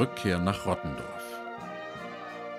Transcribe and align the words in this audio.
Rückkehr 0.00 0.38
nach 0.38 0.64
Rottendorf. 0.64 1.40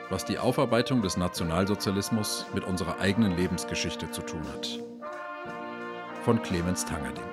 Was 0.10 0.26
die 0.26 0.38
Aufarbeitung 0.38 1.02
des 1.02 1.18
Nationalsozialismus 1.18 2.46
mit 2.54 2.64
unserer 2.64 3.00
eigenen 3.00 3.36
Lebensgeschichte 3.36 4.12
zu 4.12 4.22
tun 4.22 4.44
hat. 4.50 4.80
Von 6.24 6.40
Clemens 6.44 6.86
Tangerding. 6.86 7.24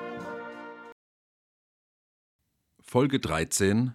Folge 2.81 3.21
13 3.21 3.93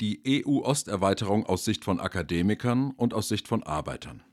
Die 0.00 0.44
EU-Osterweiterung 0.44 1.46
aus 1.46 1.64
Sicht 1.64 1.84
von 1.84 2.00
Akademikern 2.00 2.90
und 2.90 3.14
aus 3.14 3.28
Sicht 3.28 3.46
von 3.46 3.62
Arbeitern. 3.62 4.25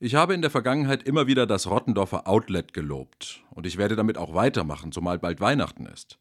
Ich 0.00 0.14
habe 0.14 0.32
in 0.32 0.42
der 0.42 0.50
Vergangenheit 0.50 1.02
immer 1.02 1.26
wieder 1.26 1.44
das 1.44 1.66
Rottendorfer 1.66 2.28
Outlet 2.28 2.72
gelobt 2.72 3.42
und 3.50 3.66
ich 3.66 3.78
werde 3.78 3.96
damit 3.96 4.16
auch 4.16 4.32
weitermachen, 4.32 4.92
zumal 4.92 5.18
bald 5.18 5.40
Weihnachten 5.40 5.86
ist. 5.86 6.20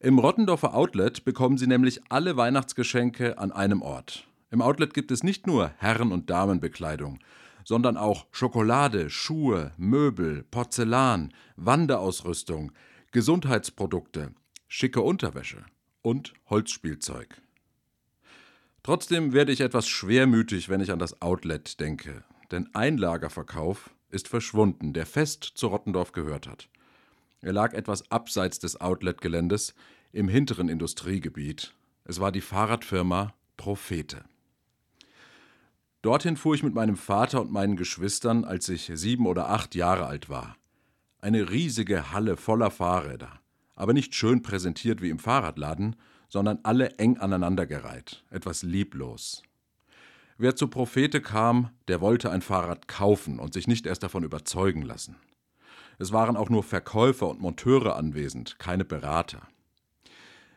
Im 0.00 0.18
Rottendorfer 0.18 0.74
Outlet 0.74 1.24
bekommen 1.24 1.56
Sie 1.56 1.68
nämlich 1.68 2.00
alle 2.08 2.36
Weihnachtsgeschenke 2.36 3.38
an 3.38 3.52
einem 3.52 3.82
Ort. 3.82 4.26
Im 4.50 4.60
Outlet 4.60 4.94
gibt 4.94 5.12
es 5.12 5.22
nicht 5.22 5.46
nur 5.46 5.70
Herren- 5.78 6.10
und 6.10 6.28
Damenbekleidung, 6.28 7.20
sondern 7.64 7.96
auch 7.96 8.26
Schokolade, 8.32 9.08
Schuhe, 9.10 9.70
Möbel, 9.76 10.42
Porzellan, 10.50 11.32
Wanderausrüstung, 11.54 12.72
Gesundheitsprodukte, 13.12 14.34
schicke 14.66 15.02
Unterwäsche 15.02 15.64
und 16.02 16.34
Holzspielzeug. 16.50 17.40
Trotzdem 18.82 19.32
werde 19.32 19.52
ich 19.52 19.60
etwas 19.60 19.86
schwermütig, 19.86 20.68
wenn 20.68 20.80
ich 20.80 20.90
an 20.90 20.98
das 20.98 21.22
Outlet 21.22 21.78
denke, 21.78 22.24
denn 22.50 22.68
ein 22.74 22.98
Lagerverkauf 22.98 23.90
ist 24.10 24.28
verschwunden, 24.28 24.92
der 24.92 25.06
fest 25.06 25.44
zu 25.54 25.66
Rottendorf 25.68 26.12
gehört 26.12 26.46
hat. 26.46 26.68
Er 27.40 27.52
lag 27.52 27.74
etwas 27.74 28.10
abseits 28.10 28.58
des 28.58 28.80
Outlet-Geländes 28.80 29.74
im 30.12 30.28
hinteren 30.28 30.68
Industriegebiet. 30.68 31.74
Es 32.04 32.20
war 32.20 32.32
die 32.32 32.40
Fahrradfirma 32.40 33.34
Prophete. 33.56 34.24
Dorthin 36.02 36.36
fuhr 36.36 36.54
ich 36.54 36.62
mit 36.62 36.74
meinem 36.74 36.96
Vater 36.96 37.40
und 37.40 37.50
meinen 37.50 37.76
Geschwistern, 37.76 38.44
als 38.44 38.68
ich 38.68 38.90
sieben 38.94 39.26
oder 39.26 39.48
acht 39.48 39.74
Jahre 39.74 40.06
alt 40.06 40.28
war. 40.28 40.56
Eine 41.20 41.50
riesige 41.50 42.12
Halle 42.12 42.36
voller 42.36 42.70
Fahrräder, 42.70 43.40
aber 43.74 43.94
nicht 43.94 44.14
schön 44.14 44.42
präsentiert 44.42 45.00
wie 45.00 45.08
im 45.08 45.18
Fahrradladen, 45.18 45.96
sondern 46.28 46.58
alle 46.62 46.90
eng 46.98 47.16
aneinandergereiht, 47.16 48.24
etwas 48.30 48.62
lieblos. 48.62 49.42
Wer 50.36 50.56
zu 50.56 50.66
Prophete 50.68 51.20
kam, 51.20 51.70
der 51.86 52.00
wollte 52.00 52.30
ein 52.30 52.42
Fahrrad 52.42 52.88
kaufen 52.88 53.38
und 53.38 53.54
sich 53.54 53.68
nicht 53.68 53.86
erst 53.86 54.02
davon 54.02 54.24
überzeugen 54.24 54.82
lassen. 54.82 55.14
Es 55.98 56.12
waren 56.12 56.36
auch 56.36 56.50
nur 56.50 56.64
Verkäufer 56.64 57.28
und 57.28 57.40
Monteure 57.40 57.94
anwesend, 57.96 58.58
keine 58.58 58.84
Berater. 58.84 59.46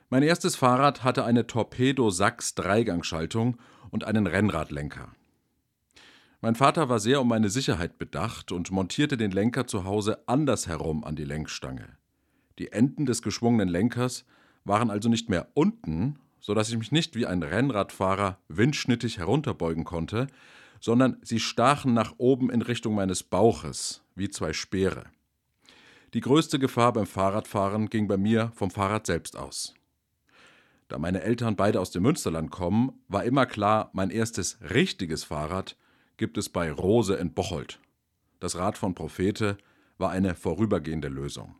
Mein 0.09 0.23
erstes 0.23 0.55
Fahrrad 0.55 1.03
hatte 1.03 1.25
eine 1.25 1.45
Torpedo-Sachs-Dreigangschaltung 1.45 3.57
und 3.91 4.05
einen 4.05 4.25
Rennradlenker. 4.25 5.09
Mein 6.41 6.55
Vater 6.55 6.89
war 6.89 6.99
sehr 6.99 7.21
um 7.21 7.27
meine 7.27 7.49
Sicherheit 7.49 7.99
bedacht 7.99 8.51
und 8.51 8.71
montierte 8.71 9.17
den 9.17 9.29
Lenker 9.31 9.67
zu 9.67 9.83
Hause 9.83 10.27
andersherum 10.27 11.03
an 11.03 11.15
die 11.15 11.25
Lenkstange. 11.25 11.97
Die 12.57 12.71
Enden 12.71 13.05
des 13.05 13.21
geschwungenen 13.21 13.69
Lenkers 13.69 14.25
waren 14.63 14.89
also 14.89 15.09
nicht 15.09 15.29
mehr 15.29 15.49
unten, 15.53 16.17
so 16.39 16.53
dass 16.53 16.69
ich 16.69 16.77
mich 16.77 16.91
nicht 16.91 17.15
wie 17.15 17.25
ein 17.25 17.43
Rennradfahrer 17.43 18.37
windschnittig 18.47 19.17
herunterbeugen 19.17 19.83
konnte, 19.83 20.27
sondern 20.79 21.17
sie 21.21 21.39
stachen 21.39 21.93
nach 21.93 22.13
oben 22.17 22.49
in 22.49 22.61
Richtung 22.61 22.95
meines 22.95 23.23
Bauches, 23.23 24.03
wie 24.15 24.29
zwei 24.29 24.53
Speere. 24.53 25.05
Die 26.13 26.21
größte 26.21 26.59
Gefahr 26.59 26.93
beim 26.93 27.05
Fahrradfahren 27.05 27.89
ging 27.89 28.07
bei 28.07 28.17
mir 28.17 28.51
vom 28.55 28.71
Fahrrad 28.71 29.05
selbst 29.05 29.35
aus. 29.35 29.73
Da 30.87 30.97
meine 30.97 31.21
Eltern 31.21 31.55
beide 31.55 31.81
aus 31.81 31.91
dem 31.91 32.03
Münsterland 32.03 32.49
kommen, 32.49 33.01
war 33.09 33.25
immer 33.25 33.45
klar, 33.45 33.89
mein 33.93 34.09
erstes 34.09 34.57
richtiges 34.61 35.25
Fahrrad 35.25 35.75
gibt 36.15 36.37
es 36.37 36.49
bei 36.49 36.71
Rose 36.71 37.15
in 37.15 37.33
Bocholt. 37.33 37.79
Das 38.39 38.55
Rad 38.55 38.77
von 38.77 38.95
Prophete 38.95 39.57
war 39.97 40.11
eine 40.11 40.33
vorübergehende 40.33 41.09
Lösung. 41.09 41.55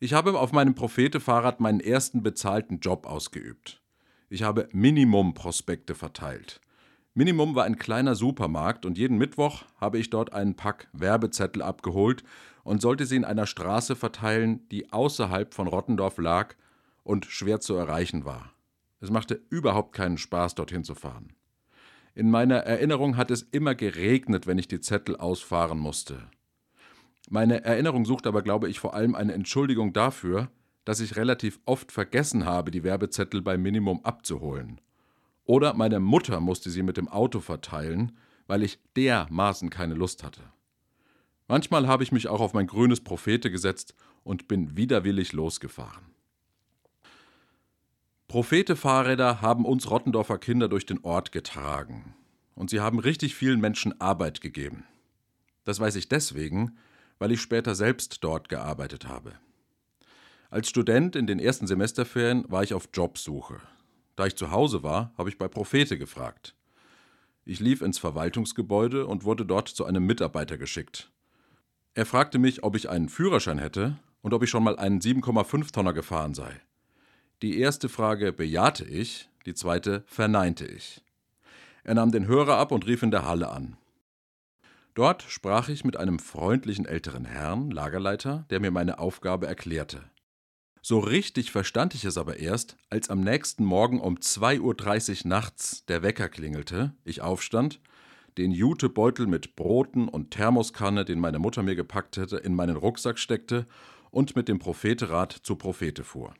Ich 0.00 0.12
habe 0.12 0.38
auf 0.38 0.52
meinem 0.52 0.76
Prophete-Fahrrad 0.76 1.58
meinen 1.58 1.80
ersten 1.80 2.22
bezahlten 2.22 2.78
Job 2.78 3.04
ausgeübt. 3.04 3.82
Ich 4.28 4.44
habe 4.44 4.68
Minimum-Prospekte 4.70 5.96
verteilt. 5.96 6.60
Minimum 7.14 7.56
war 7.56 7.64
ein 7.64 7.78
kleiner 7.78 8.14
Supermarkt 8.14 8.86
und 8.86 8.96
jeden 8.96 9.18
Mittwoch 9.18 9.64
habe 9.80 9.98
ich 9.98 10.08
dort 10.08 10.32
einen 10.32 10.54
Pack 10.54 10.86
Werbezettel 10.92 11.62
abgeholt 11.62 12.22
und 12.62 12.80
sollte 12.80 13.06
sie 13.06 13.16
in 13.16 13.24
einer 13.24 13.46
Straße 13.46 13.96
verteilen, 13.96 14.68
die 14.68 14.92
außerhalb 14.92 15.52
von 15.52 15.66
Rottendorf 15.66 16.18
lag 16.18 16.54
und 17.02 17.26
schwer 17.26 17.58
zu 17.58 17.74
erreichen 17.74 18.24
war. 18.24 18.52
Es 19.00 19.10
machte 19.10 19.40
überhaupt 19.50 19.96
keinen 19.96 20.18
Spaß, 20.18 20.54
dorthin 20.54 20.84
zu 20.84 20.94
fahren. 20.94 21.32
In 22.14 22.30
meiner 22.30 22.58
Erinnerung 22.58 23.16
hat 23.16 23.32
es 23.32 23.42
immer 23.42 23.74
geregnet, 23.74 24.46
wenn 24.46 24.58
ich 24.58 24.68
die 24.68 24.80
Zettel 24.80 25.16
ausfahren 25.16 25.78
musste. 25.78 26.28
Meine 27.30 27.62
Erinnerung 27.62 28.06
sucht 28.06 28.26
aber, 28.26 28.42
glaube 28.42 28.68
ich, 28.70 28.80
vor 28.80 28.94
allem 28.94 29.14
eine 29.14 29.34
Entschuldigung 29.34 29.92
dafür, 29.92 30.50
dass 30.84 31.00
ich 31.00 31.16
relativ 31.16 31.60
oft 31.66 31.92
vergessen 31.92 32.46
habe, 32.46 32.70
die 32.70 32.82
Werbezettel 32.82 33.42
beim 33.42 33.60
Minimum 33.60 34.02
abzuholen. 34.04 34.80
Oder 35.44 35.74
meine 35.74 36.00
Mutter 36.00 36.40
musste 36.40 36.70
sie 36.70 36.82
mit 36.82 36.96
dem 36.96 37.08
Auto 37.08 37.40
verteilen, 37.40 38.12
weil 38.46 38.62
ich 38.62 38.78
dermaßen 38.96 39.68
keine 39.68 39.94
Lust 39.94 40.24
hatte. 40.24 40.40
Manchmal 41.48 41.86
habe 41.86 42.02
ich 42.02 42.12
mich 42.12 42.28
auch 42.28 42.40
auf 42.40 42.54
mein 42.54 42.66
grünes 42.66 43.00
Prophete 43.00 43.50
gesetzt 43.50 43.94
und 44.24 44.48
bin 44.48 44.76
widerwillig 44.76 45.32
losgefahren. 45.34 46.06
Prophete-Fahrräder 48.28 49.40
haben 49.42 49.64
uns 49.64 49.90
Rottendorfer 49.90 50.38
Kinder 50.38 50.68
durch 50.68 50.86
den 50.86 51.02
Ort 51.02 51.32
getragen. 51.32 52.14
Und 52.54 52.70
sie 52.70 52.80
haben 52.80 52.98
richtig 52.98 53.34
vielen 53.34 53.60
Menschen 53.60 53.98
Arbeit 54.00 54.40
gegeben. 54.40 54.84
Das 55.64 55.80
weiß 55.80 55.96
ich 55.96 56.08
deswegen, 56.08 56.76
weil 57.18 57.32
ich 57.32 57.40
später 57.40 57.74
selbst 57.74 58.22
dort 58.22 58.48
gearbeitet 58.48 59.08
habe. 59.08 59.32
Als 60.50 60.68
Student 60.68 61.14
in 61.14 61.26
den 61.26 61.38
ersten 61.38 61.66
Semesterferien 61.66 62.44
war 62.48 62.62
ich 62.62 62.74
auf 62.74 62.88
Jobsuche. 62.92 63.60
Da 64.16 64.26
ich 64.26 64.36
zu 64.36 64.50
Hause 64.50 64.82
war, 64.82 65.12
habe 65.18 65.28
ich 65.28 65.38
bei 65.38 65.46
Prophete 65.46 65.98
gefragt. 65.98 66.54
Ich 67.44 67.60
lief 67.60 67.82
ins 67.82 67.98
Verwaltungsgebäude 67.98 69.06
und 69.06 69.24
wurde 69.24 69.46
dort 69.46 69.68
zu 69.68 69.84
einem 69.84 70.04
Mitarbeiter 70.04 70.58
geschickt. 70.58 71.10
Er 71.94 72.06
fragte 72.06 72.38
mich, 72.38 72.62
ob 72.62 72.76
ich 72.76 72.88
einen 72.88 73.08
Führerschein 73.08 73.58
hätte 73.58 73.98
und 74.22 74.34
ob 74.34 74.42
ich 74.42 74.50
schon 74.50 74.64
mal 74.64 74.78
einen 74.78 75.00
7,5 75.00 75.72
Tonner 75.72 75.92
gefahren 75.92 76.34
sei. 76.34 76.60
Die 77.42 77.58
erste 77.58 77.88
Frage 77.88 78.32
bejahte 78.32 78.84
ich, 78.84 79.28
die 79.46 79.54
zweite 79.54 80.02
verneinte 80.06 80.66
ich. 80.66 81.02
Er 81.84 81.94
nahm 81.94 82.10
den 82.10 82.26
Hörer 82.26 82.56
ab 82.56 82.72
und 82.72 82.86
rief 82.86 83.02
in 83.02 83.10
der 83.10 83.24
Halle 83.24 83.50
an. 83.50 83.76
Dort 84.98 85.22
sprach 85.22 85.68
ich 85.68 85.84
mit 85.84 85.96
einem 85.96 86.18
freundlichen 86.18 86.84
älteren 86.84 87.24
Herrn, 87.24 87.70
Lagerleiter, 87.70 88.46
der 88.50 88.58
mir 88.58 88.72
meine 88.72 88.98
Aufgabe 88.98 89.46
erklärte. 89.46 90.10
So 90.82 90.98
richtig 90.98 91.52
verstand 91.52 91.94
ich 91.94 92.04
es 92.04 92.18
aber 92.18 92.38
erst, 92.38 92.76
als 92.90 93.08
am 93.08 93.20
nächsten 93.20 93.64
Morgen 93.64 94.00
um 94.00 94.16
2.30 94.16 95.22
Uhr 95.22 95.28
nachts 95.28 95.86
der 95.86 96.02
Wecker 96.02 96.28
klingelte, 96.28 96.96
ich 97.04 97.20
aufstand 97.20 97.80
den 98.38 98.50
Jutebeutel 98.50 99.28
mit 99.28 99.54
Broten 99.54 100.08
und 100.08 100.32
Thermoskanne, 100.32 101.04
den 101.04 101.20
meine 101.20 101.38
Mutter 101.38 101.62
mir 101.62 101.76
gepackt 101.76 102.16
hätte, 102.16 102.38
in 102.38 102.56
meinen 102.56 102.76
Rucksack 102.76 103.20
steckte 103.20 103.68
und 104.10 104.34
mit 104.34 104.48
dem 104.48 104.58
Propheterad 104.58 105.30
zu 105.30 105.54
Prophete 105.54 106.02
fuhr. 106.02 106.34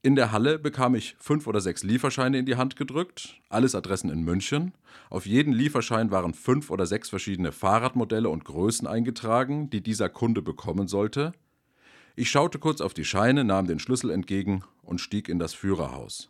In 0.00 0.14
der 0.14 0.30
Halle 0.30 0.60
bekam 0.60 0.94
ich 0.94 1.16
fünf 1.18 1.48
oder 1.48 1.60
sechs 1.60 1.82
Lieferscheine 1.82 2.38
in 2.38 2.46
die 2.46 2.54
Hand 2.54 2.76
gedrückt, 2.76 3.40
alles 3.48 3.74
Adressen 3.74 4.10
in 4.10 4.22
München. 4.22 4.72
Auf 5.10 5.26
jeden 5.26 5.52
Lieferschein 5.52 6.12
waren 6.12 6.34
fünf 6.34 6.70
oder 6.70 6.86
sechs 6.86 7.08
verschiedene 7.08 7.50
Fahrradmodelle 7.50 8.28
und 8.28 8.44
Größen 8.44 8.86
eingetragen, 8.86 9.70
die 9.70 9.82
dieser 9.82 10.08
Kunde 10.08 10.40
bekommen 10.40 10.86
sollte. 10.86 11.32
Ich 12.14 12.30
schaute 12.30 12.60
kurz 12.60 12.80
auf 12.80 12.94
die 12.94 13.04
Scheine, 13.04 13.42
nahm 13.42 13.66
den 13.66 13.80
Schlüssel 13.80 14.10
entgegen 14.10 14.62
und 14.82 15.00
stieg 15.00 15.28
in 15.28 15.40
das 15.40 15.54
Führerhaus. 15.54 16.28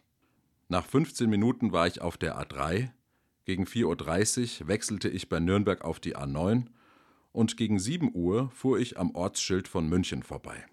Nach 0.69 0.84
15 0.87 1.28
Minuten 1.28 1.70
war 1.70 1.87
ich 1.87 2.00
auf 2.00 2.16
der 2.16 2.40
A3, 2.40 2.90
gegen 3.48 3.64
4.30 3.64 4.62
Uhr 4.62 4.69
wechselte 4.69 5.08
ich 5.08 5.31
bei 5.31 5.40
Nürnberg 5.40 5.82
auf 5.82 6.00
die 6.00 6.16
A9 6.16 6.66
und 7.32 7.56
gegen 7.56 7.78
7 7.78 8.14
Uhr 8.14 8.50
fuhr 8.50 8.78
ich 8.78 8.98
am 8.98 9.14
Ortsschild 9.14 9.69
von 9.69 9.88
München 9.88 10.22
vorbei. 10.22 10.66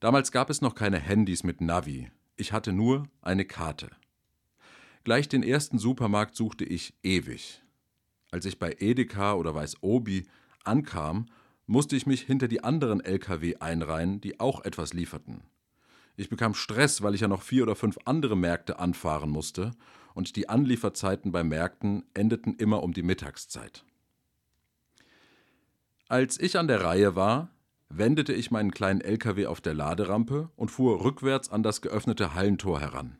Damals 0.00 0.32
gab 0.32 0.50
es 0.50 0.60
noch 0.60 0.74
keine 0.74 0.98
Handys 0.98 1.44
mit 1.44 1.60
Navi, 1.60 2.10
ich 2.36 2.52
hatte 2.52 2.72
nur 2.72 3.08
eine 3.22 3.44
Karte. 3.44 3.90
Gleich 5.04 5.28
den 5.28 5.42
ersten 5.42 5.78
Supermarkt 5.78 6.34
suchte 6.34 6.64
ich 6.64 6.94
ewig. 7.02 7.62
Als 8.30 8.46
ich 8.46 8.58
bei 8.58 8.76
Edeka 8.78 9.34
oder 9.34 9.54
Weiß 9.54 9.82
Obi 9.82 10.26
ankam, 10.64 11.26
musste 11.66 11.96
ich 11.96 12.06
mich 12.06 12.22
hinter 12.22 12.48
die 12.48 12.64
anderen 12.64 13.00
Lkw 13.00 13.56
einreihen, 13.60 14.20
die 14.20 14.40
auch 14.40 14.64
etwas 14.64 14.92
lieferten. 14.92 15.42
Ich 16.16 16.28
bekam 16.28 16.54
Stress, 16.54 17.02
weil 17.02 17.14
ich 17.14 17.22
ja 17.22 17.28
noch 17.28 17.42
vier 17.42 17.62
oder 17.64 17.76
fünf 17.76 17.98
andere 18.04 18.36
Märkte 18.36 18.78
anfahren 18.78 19.30
musste 19.30 19.72
und 20.14 20.36
die 20.36 20.48
Anlieferzeiten 20.48 21.32
bei 21.32 21.42
Märkten 21.42 22.04
endeten 22.14 22.54
immer 22.54 22.82
um 22.82 22.92
die 22.92 23.02
Mittagszeit. 23.02 23.84
Als 26.08 26.38
ich 26.38 26.58
an 26.58 26.68
der 26.68 26.82
Reihe 26.82 27.16
war, 27.16 27.50
wendete 27.88 28.32
ich 28.32 28.50
meinen 28.50 28.70
kleinen 28.70 29.00
LKW 29.00 29.46
auf 29.46 29.60
der 29.60 29.74
Laderampe 29.74 30.50
und 30.56 30.70
fuhr 30.70 31.04
rückwärts 31.04 31.50
an 31.50 31.62
das 31.62 31.80
geöffnete 31.80 32.34
Hallentor 32.34 32.80
heran. 32.80 33.18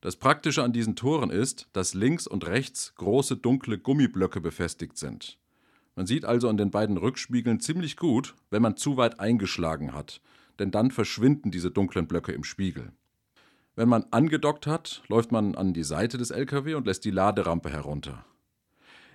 Das 0.00 0.16
Praktische 0.16 0.64
an 0.64 0.72
diesen 0.72 0.96
Toren 0.96 1.30
ist, 1.30 1.68
dass 1.72 1.94
links 1.94 2.26
und 2.26 2.46
rechts 2.46 2.94
große 2.96 3.36
dunkle 3.36 3.78
Gummiblöcke 3.78 4.40
befestigt 4.40 4.98
sind. 4.98 5.38
Man 5.94 6.06
sieht 6.06 6.24
also 6.24 6.48
an 6.48 6.56
den 6.56 6.70
beiden 6.70 6.96
Rückspiegeln 6.96 7.60
ziemlich 7.60 7.96
gut, 7.96 8.34
wenn 8.50 8.62
man 8.62 8.76
zu 8.76 8.96
weit 8.96 9.20
eingeschlagen 9.20 9.94
hat, 9.94 10.20
denn 10.58 10.70
dann 10.70 10.90
verschwinden 10.90 11.50
diese 11.50 11.70
dunklen 11.70 12.08
Blöcke 12.08 12.32
im 12.32 12.44
Spiegel. 12.44 12.92
Wenn 13.76 13.88
man 13.88 14.04
angedockt 14.10 14.66
hat, 14.66 15.02
läuft 15.08 15.32
man 15.32 15.54
an 15.54 15.72
die 15.72 15.84
Seite 15.84 16.18
des 16.18 16.30
LKW 16.30 16.74
und 16.74 16.86
lässt 16.86 17.04
die 17.04 17.10
Laderampe 17.10 17.70
herunter. 17.70 18.24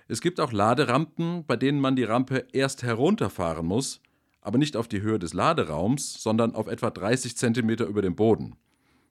Es 0.08 0.20
gibt 0.20 0.40
auch 0.40 0.52
Laderampen, 0.52 1.44
bei 1.46 1.56
denen 1.56 1.80
man 1.80 1.96
die 1.96 2.04
Rampe 2.04 2.46
erst 2.52 2.82
herunterfahren 2.82 3.66
muss, 3.66 4.00
aber 4.40 4.58
nicht 4.58 4.76
auf 4.76 4.88
die 4.88 5.02
Höhe 5.02 5.18
des 5.18 5.34
Laderaums, 5.34 6.22
sondern 6.22 6.54
auf 6.54 6.66
etwa 6.66 6.90
30 6.90 7.36
cm 7.36 7.70
über 7.70 8.02
dem 8.02 8.16
Boden. 8.16 8.56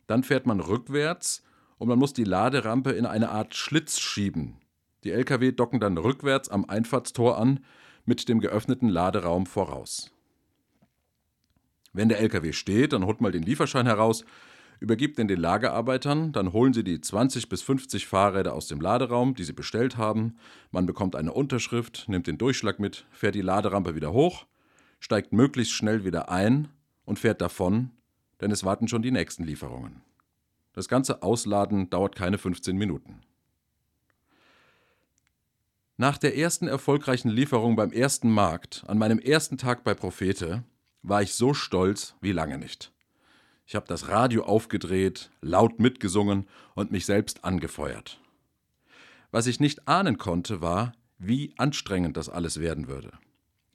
Dann 0.07 0.23
fährt 0.23 0.45
man 0.45 0.59
rückwärts 0.59 1.43
und 1.77 1.87
man 1.87 1.99
muss 1.99 2.13
die 2.13 2.23
Laderampe 2.23 2.91
in 2.91 3.05
eine 3.05 3.29
Art 3.29 3.55
Schlitz 3.55 3.99
schieben. 3.99 4.57
Die 5.03 5.11
Lkw 5.11 5.51
docken 5.51 5.79
dann 5.79 5.97
rückwärts 5.97 6.49
am 6.49 6.65
Einfahrtstor 6.65 7.37
an, 7.37 7.59
mit 8.05 8.29
dem 8.29 8.39
geöffneten 8.39 8.89
Laderaum 8.89 9.45
voraus. 9.45 10.11
Wenn 11.93 12.09
der 12.09 12.19
LKW 12.19 12.53
steht, 12.53 12.93
dann 12.93 13.05
holt 13.05 13.21
mal 13.21 13.31
den 13.31 13.43
Lieferschein 13.43 13.85
heraus, 13.85 14.23
übergibt 14.79 15.17
den 15.17 15.27
den 15.27 15.39
Lagerarbeitern, 15.39 16.31
dann 16.31 16.53
holen 16.53 16.73
sie 16.73 16.83
die 16.83 17.01
20 17.01 17.49
bis 17.49 17.61
50 17.61 18.07
Fahrräder 18.07 18.53
aus 18.53 18.67
dem 18.67 18.79
Laderaum, 18.79 19.35
die 19.35 19.43
sie 19.43 19.53
bestellt 19.53 19.97
haben. 19.97 20.37
Man 20.71 20.85
bekommt 20.85 21.15
eine 21.15 21.33
Unterschrift, 21.33 22.05
nimmt 22.07 22.27
den 22.27 22.37
Durchschlag 22.37 22.79
mit, 22.79 23.05
fährt 23.11 23.35
die 23.35 23.41
Laderampe 23.41 23.95
wieder 23.95 24.13
hoch, 24.13 24.45
steigt 24.99 25.33
möglichst 25.33 25.73
schnell 25.73 26.03
wieder 26.05 26.29
ein 26.29 26.69
und 27.05 27.19
fährt 27.19 27.41
davon, 27.41 27.91
denn 28.41 28.51
es 28.51 28.63
warten 28.63 28.87
schon 28.87 29.01
die 29.01 29.11
nächsten 29.11 29.43
Lieferungen. 29.43 30.01
Das 30.73 30.87
ganze 30.87 31.23
Ausladen 31.23 31.89
dauert 31.89 32.15
keine 32.15 32.37
15 32.37 32.77
Minuten. 32.77 33.21
Nach 35.99 36.19
der 36.19 36.37
ersten 36.37 36.67
erfolgreichen 36.67 37.29
Lieferung 37.29 37.75
beim 37.75 37.91
ersten 37.91 38.29
Markt, 38.29 38.83
an 38.85 38.99
meinem 38.99 39.17
ersten 39.17 39.57
Tag 39.57 39.83
bei 39.83 39.95
Prophete, 39.95 40.63
war 41.01 41.23
ich 41.23 41.33
so 41.33 41.55
stolz 41.55 42.13
wie 42.21 42.31
lange 42.31 42.59
nicht. 42.59 42.91
Ich 43.65 43.75
habe 43.75 43.87
das 43.87 44.07
Radio 44.07 44.43
aufgedreht, 44.43 45.31
laut 45.41 45.79
mitgesungen 45.79 46.47
und 46.75 46.91
mich 46.91 47.05
selbst 47.05 47.43
angefeuert. 47.43 48.21
Was 49.31 49.47
ich 49.47 49.59
nicht 49.59 49.87
ahnen 49.87 50.17
konnte, 50.17 50.61
war, 50.61 50.93
wie 51.17 51.53
anstrengend 51.57 52.15
das 52.15 52.29
alles 52.29 52.59
werden 52.59 52.87
würde. 52.87 53.11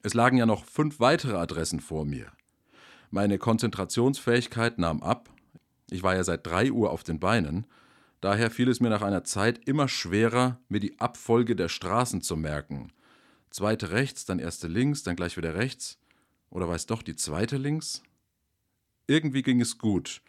Es 0.03 0.15
lagen 0.15 0.37
ja 0.37 0.47
noch 0.47 0.65
fünf 0.65 1.01
weitere 1.01 1.37
Adressen 1.37 1.81
vor 1.81 2.05
mir. 2.05 2.27
Meine 3.11 3.39
Konzentrationsfähigkeit 3.39 4.79
nahm 4.79 5.03
ab. 5.03 5.31
Ich 5.91 6.03
war 6.03 6.15
ja 6.15 6.25
seit 6.25 6.47
drei 6.47 6.73
Uhr 6.73 6.91
auf 6.91 7.05
den 7.05 7.21
Beinen 7.21 7.67
Daher 8.23 8.53
fiel 8.53 8.69
es 8.69 8.79
mir 8.79 8.89
nach 8.89 9.03
einer 9.03 9.25
Zeit 9.25 9.67
immer 9.67 9.89
schwerer, 9.89 10.61
mir 10.69 10.79
die 10.79 11.01
Abfolge 11.01 11.57
der 11.57 11.69
Straßen 11.69 12.23
zu 12.23 12.37
merken. 12.37 12.93
Zweite 13.51 13.91
rechts, 13.91 14.25
dann 14.25 14.39
erste 14.39 14.69
links, 14.69 15.03
dann 15.03 15.17
gleich 15.17 15.37
wieder 15.37 15.57
rechts. 15.57 15.99
Oder 16.49 16.69
war 16.69 16.77
es 16.77 16.87
doch 16.87 17.03
die 17.03 17.17
zweite 17.17 17.57
links? 17.57 18.01
Irgendwie 19.09 19.43
ging 19.43 19.61
es 19.61 19.77
gut, 19.77 20.23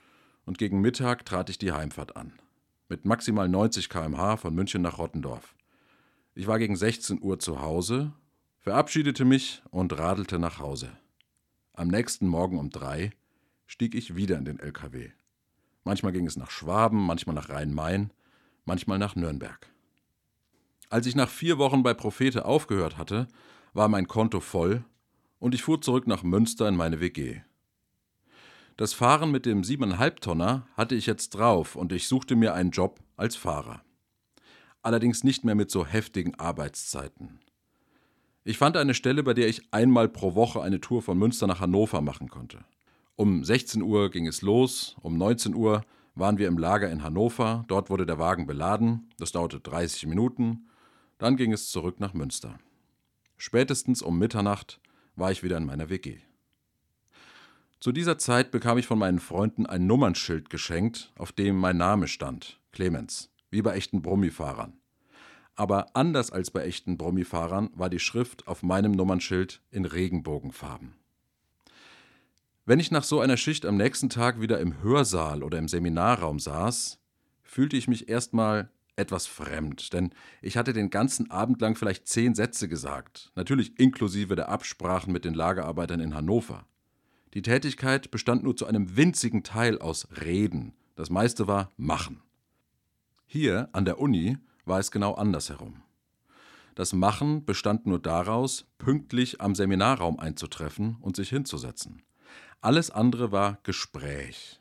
und 0.44 0.58
gegen 0.58 0.82
Mittag 0.82 1.24
trat 1.24 1.52
ich 1.52 1.60
die 1.60 1.72
Heimfahrt 1.72 2.18
an. 2.18 2.34
Mit 2.90 3.06
maximal 3.06 3.48
90 3.48 3.90
km/h 3.90 4.38
von 4.38 4.56
München 4.56 4.82
nach 4.82 4.98
Rottendorf. 4.98 5.54
Ich 6.34 6.48
war 6.48 6.58
gegen 6.58 6.76
16 6.76 7.22
Uhr 7.22 7.38
zu 7.38 7.62
Hause, 7.62 8.12
verabschiedete 8.64 9.26
mich 9.26 9.62
und 9.72 9.98
radelte 10.00 10.40
nach 10.40 10.58
Hause. 10.58 10.90
Am 11.74 11.90
nächsten 11.90 12.28
Morgen 12.28 12.58
um 12.58 12.70
drei 12.70 13.12
stieg 13.68 13.94
ich 13.94 14.16
wieder 14.16 14.38
in 14.38 14.46
den 14.46 14.58
LKW. 14.58 15.12
Manchmal 15.84 16.14
ging 16.14 16.26
es 16.26 16.38
nach 16.38 16.50
Schwaben, 16.50 17.06
manchmal 17.06 17.36
nach 17.36 17.50
Rhein-Main, 17.50 18.12
manchmal 18.64 19.00
nach 19.00 19.18
Nürnberg. 19.18 19.70
Als 20.90 21.06
ich 21.08 21.16
nach 21.16 21.28
vier 21.28 21.58
Wochen 21.58 21.84
bei 21.84 21.94
Prophete 21.94 22.46
aufgehört 22.46 22.98
hatte, 22.98 23.28
war 23.74 23.90
mein 23.90 24.08
Konto 24.08 24.40
voll 24.40 24.86
und 25.40 25.54
ich 25.54 25.64
fuhr 25.64 25.82
zurück 25.82 26.08
nach 26.08 26.24
Münster 26.24 26.70
in 26.70 26.78
meine 26.78 27.02
WG. 27.02 27.42
Das 28.78 28.94
Fahren 28.94 29.30
mit 29.30 29.46
dem 29.46 29.64
7,5 29.64 30.22
Tonner 30.22 30.68
hatte 30.78 30.96
ich 30.96 31.06
jetzt 31.06 31.32
drauf 31.32 31.76
und 31.76 31.92
ich 31.92 32.08
suchte 32.08 32.38
mir 32.38 32.54
einen 32.54 32.72
Job 32.72 33.02
als 33.18 33.36
Fahrer. 33.36 33.84
Allerdings 34.82 35.26
nicht 35.26 35.44
mehr 35.44 35.56
mit 35.56 35.70
so 35.70 35.86
heftigen 35.86 36.36
Arbeitszeiten. 36.36 37.42
Ich 38.46 38.58
fand 38.58 38.76
eine 38.76 38.94
Stelle, 38.94 39.24
bei 39.24 39.34
der 39.34 39.48
ich 39.48 39.74
einmal 39.74 40.10
pro 40.10 40.36
Woche 40.36 40.62
eine 40.62 40.82
Tour 40.82 41.02
von 41.02 41.18
Münster 41.18 41.48
nach 41.48 41.62
Hannover 41.62 42.02
machen 42.02 42.30
konnte. 42.30 42.66
Um 43.16 43.46
16 43.46 43.82
Uhr 43.82 44.12
ging 44.12 44.28
es 44.28 44.42
los, 44.42 44.98
um 45.02 45.18
19 45.18 45.56
Uhr 45.56 45.86
waren 46.14 46.38
wir 46.38 46.50
im 46.50 46.58
Lager 46.58 46.92
in 46.92 47.04
Hannover, 47.04 47.64
dort 47.70 47.90
wurde 47.90 48.06
der 48.06 48.20
Wagen 48.20 48.46
beladen, 48.46 49.10
das 49.18 49.32
dauerte 49.32 49.62
30 49.62 50.08
Minuten, 50.08 50.68
dann 51.20 51.38
ging 51.38 51.54
es 51.54 51.70
zurück 51.70 52.02
nach 52.02 52.14
Münster. 52.14 52.60
Spätestens 53.38 54.02
um 54.02 54.20
Mitternacht 54.20 54.82
war 55.16 55.32
ich 55.32 55.42
wieder 55.42 55.58
in 55.58 55.66
meiner 55.66 55.90
WG. 55.90 56.18
Zu 57.80 57.94
dieser 57.94 58.18
Zeit 58.18 58.52
bekam 58.52 58.78
ich 58.78 58.88
von 58.88 59.00
meinen 59.00 59.20
Freunden 59.20 59.66
ein 59.66 59.88
Nummernschild 59.88 60.50
geschenkt, 60.50 61.14
auf 61.18 61.32
dem 61.32 61.56
mein 61.56 61.78
Name 61.78 62.08
stand, 62.08 62.60
Clemens, 62.74 63.30
wie 63.52 63.62
bei 63.62 63.76
echten 63.76 64.02
Brummifahrern. 64.02 64.74
Aber 65.56 65.96
anders 65.96 66.32
als 66.32 66.52
bei 66.52 66.64
echten 66.64 66.98
Brummifahrern 66.98 67.70
war 67.76 67.90
die 67.90 68.00
Schrift 68.00 68.48
auf 68.48 68.64
meinem 68.64 68.92
Nummernschild 68.92 69.62
in 69.70 69.86
Regenbogenfarben. 69.86 70.94
Wenn 72.66 72.80
ich 72.80 72.92
nach 72.92 73.04
so 73.04 73.20
einer 73.20 73.38
Schicht 73.38 73.66
am 73.66 73.76
nächsten 73.76 74.10
Tag 74.10 74.40
wieder 74.40 74.60
im 74.60 74.82
Hörsaal 74.82 75.44
oder 75.44 75.58
im 75.58 75.68
Seminarraum 75.68 76.40
saß, 76.40 76.98
fühlte 77.44 77.76
ich 77.76 77.88
mich 77.88 78.08
erstmal 78.10 78.70
etwas 78.96 79.28
fremd, 79.28 79.94
denn 79.94 80.12
ich 80.42 80.56
hatte 80.56 80.72
den 80.72 80.90
ganzen 80.90 81.30
Abend 81.32 81.60
lang 81.62 81.76
vielleicht 81.76 82.08
zehn 82.08 82.36
Sätze 82.36 82.68
gesagt, 82.68 83.32
natürlich 83.36 83.80
inklusive 83.80 84.36
der 84.36 84.50
Absprachen 84.50 85.12
mit 85.12 85.26
den 85.26 85.34
Lagerarbeitern 85.34 86.00
in 86.00 86.14
Hannover. 86.14 86.66
Die 87.34 87.42
Tätigkeit 87.42 88.12
bestand 88.12 88.44
nur 88.44 88.56
zu 88.56 88.66
einem 88.68 88.96
winzigen 88.96 89.44
Teil 89.44 89.80
aus 89.80 90.08
Reden, 90.24 90.74
das 90.96 91.10
meiste 91.10 91.48
war 91.48 91.72
Machen. 91.76 92.22
Hier 93.26 93.70
an 93.72 93.86
der 93.86 94.00
Uni 94.00 94.38
war 94.66 94.80
es 94.80 94.92
genau 94.92 95.14
andersherum. 95.14 95.82
Das 96.76 96.94
Machen 96.94 97.46
bestand 97.46 97.86
nur 97.86 98.00
daraus, 98.00 98.66
pünktlich 98.78 99.42
am 99.42 99.54
Seminarraum 99.54 100.20
einzutreffen 100.20 100.98
und 101.02 101.16
sich 101.16 101.30
hinzusetzen. 101.30 102.02
Alles 102.62 102.90
andere 102.90 103.32
war 103.32 103.60
Gespräch. 103.64 104.60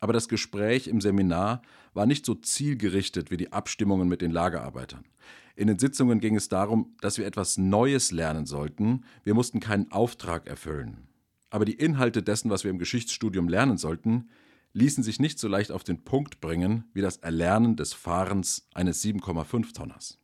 Aber 0.00 0.12
das 0.12 0.28
Gespräch 0.28 0.88
im 0.88 1.00
Seminar 1.00 1.62
war 1.94 2.06
nicht 2.06 2.26
so 2.26 2.34
zielgerichtet 2.34 3.30
wie 3.30 3.36
die 3.36 3.52
Abstimmungen 3.52 4.08
mit 4.08 4.20
den 4.20 4.32
Lagerarbeitern. 4.32 5.04
In 5.54 5.68
den 5.68 5.78
Sitzungen 5.78 6.18
ging 6.18 6.34
es 6.34 6.48
darum, 6.48 6.96
dass 7.00 7.18
wir 7.18 7.26
etwas 7.26 7.58
Neues 7.58 8.10
lernen 8.10 8.46
sollten. 8.46 9.04
Wir 9.22 9.34
mussten 9.34 9.60
keinen 9.60 9.92
Auftrag 9.92 10.48
erfüllen. 10.48 11.06
Aber 11.50 11.64
die 11.64 11.74
Inhalte 11.74 12.22
dessen, 12.22 12.50
was 12.50 12.64
wir 12.64 12.70
im 12.70 12.78
Geschichtsstudium 12.78 13.48
lernen 13.48 13.76
sollten, 13.76 14.30
ließen 14.72 15.02
sich 15.02 15.20
nicht 15.20 15.38
so 15.38 15.48
leicht 15.48 15.70
auf 15.72 15.84
den 15.84 16.04
Punkt 16.04 16.40
bringen 16.40 16.84
wie 16.94 17.00
das 17.00 17.18
Erlernen 17.18 17.76
des 17.76 17.92
Fahrens 17.92 18.68
eines 18.74 19.04
7,5 19.04 19.74
Tonners. 19.74 20.18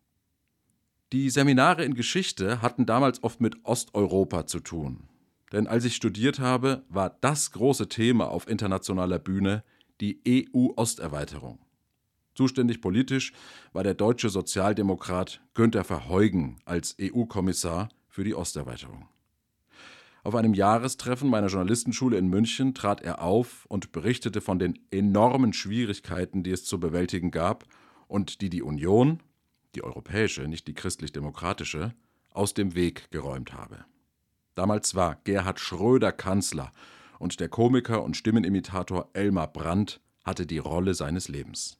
Die 1.12 1.30
Seminare 1.30 1.84
in 1.84 1.94
Geschichte 1.94 2.60
hatten 2.60 2.84
damals 2.84 3.22
oft 3.22 3.40
mit 3.40 3.64
Osteuropa 3.64 4.46
zu 4.46 4.60
tun. 4.60 5.08
Denn 5.52 5.66
als 5.66 5.84
ich 5.86 5.96
studiert 5.96 6.38
habe, 6.38 6.84
war 6.88 7.16
das 7.20 7.52
große 7.52 7.88
Thema 7.88 8.28
auf 8.28 8.48
internationaler 8.48 9.18
Bühne 9.18 9.64
die 10.00 10.20
EU-Osterweiterung. 10.28 11.58
Zuständig 12.34 12.80
politisch 12.80 13.32
war 13.72 13.82
der 13.82 13.94
deutsche 13.94 14.28
Sozialdemokrat 14.28 15.40
Günther 15.54 15.84
Verheugen 15.84 16.58
als 16.64 16.94
EU-Kommissar 17.00 17.88
für 18.08 18.22
die 18.22 18.34
Osterweiterung. 18.34 19.08
Auf 20.28 20.34
einem 20.34 20.52
Jahrestreffen 20.52 21.30
meiner 21.30 21.46
Journalistenschule 21.46 22.18
in 22.18 22.28
München 22.28 22.74
trat 22.74 23.00
er 23.00 23.22
auf 23.22 23.64
und 23.64 23.92
berichtete 23.92 24.42
von 24.42 24.58
den 24.58 24.78
enormen 24.90 25.54
Schwierigkeiten, 25.54 26.42
die 26.42 26.50
es 26.50 26.66
zu 26.66 26.78
bewältigen 26.78 27.30
gab 27.30 27.64
und 28.08 28.42
die 28.42 28.50
die 28.50 28.60
Union, 28.60 29.22
die 29.74 29.82
europäische, 29.82 30.46
nicht 30.46 30.68
die 30.68 30.74
christlich-demokratische, 30.74 31.94
aus 32.28 32.52
dem 32.52 32.74
Weg 32.74 33.10
geräumt 33.10 33.54
habe. 33.54 33.86
Damals 34.54 34.94
war 34.94 35.16
Gerhard 35.24 35.60
Schröder 35.60 36.12
Kanzler 36.12 36.74
und 37.18 37.40
der 37.40 37.48
Komiker 37.48 38.02
und 38.02 38.14
Stimmenimitator 38.14 39.08
Elmar 39.14 39.50
Brandt 39.50 39.98
hatte 40.26 40.44
die 40.44 40.58
Rolle 40.58 40.92
seines 40.92 41.28
Lebens. 41.28 41.78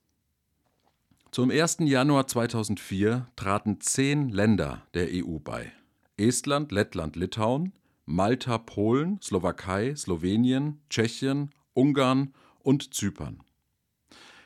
Zum 1.32 1.50
1. 1.50 1.80
Januar 1.80 2.26
2004 2.26 3.26
traten 3.36 3.82
zehn 3.82 4.30
Länder 4.30 4.86
der 4.94 5.08
EU 5.12 5.38
bei. 5.38 5.70
Estland, 6.16 6.72
Lettland, 6.72 7.14
Litauen, 7.14 7.74
Malta, 8.10 8.56
Polen, 8.56 9.20
Slowakei, 9.20 9.94
Slowenien, 9.94 10.80
Tschechien, 10.88 11.50
Ungarn 11.74 12.32
und 12.60 12.94
Zypern. 12.94 13.42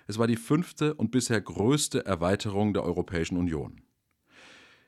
Es 0.08 0.18
war 0.18 0.26
die 0.26 0.36
fünfte 0.36 0.94
und 0.94 1.12
bisher 1.12 1.40
größte 1.40 2.04
Erweiterung 2.04 2.74
der 2.74 2.82
Europäischen 2.82 3.36
Union. 3.36 3.80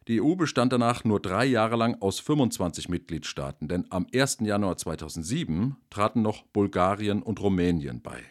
Die 0.08 0.20
EU 0.20 0.34
bestand 0.34 0.72
danach 0.72 1.04
nur 1.04 1.20
drei 1.20 1.44
Jahre 1.44 1.76
lang 1.76 2.02
aus 2.02 2.18
25 2.18 2.88
Mitgliedstaaten, 2.88 3.68
denn 3.68 3.86
am 3.90 4.08
1. 4.12 4.38
Januar 4.40 4.76
2007 4.76 5.76
traten 5.88 6.22
noch 6.22 6.42
Bulgarien 6.42 7.22
und 7.22 7.40
Rumänien 7.40 8.02
bei. 8.02 8.24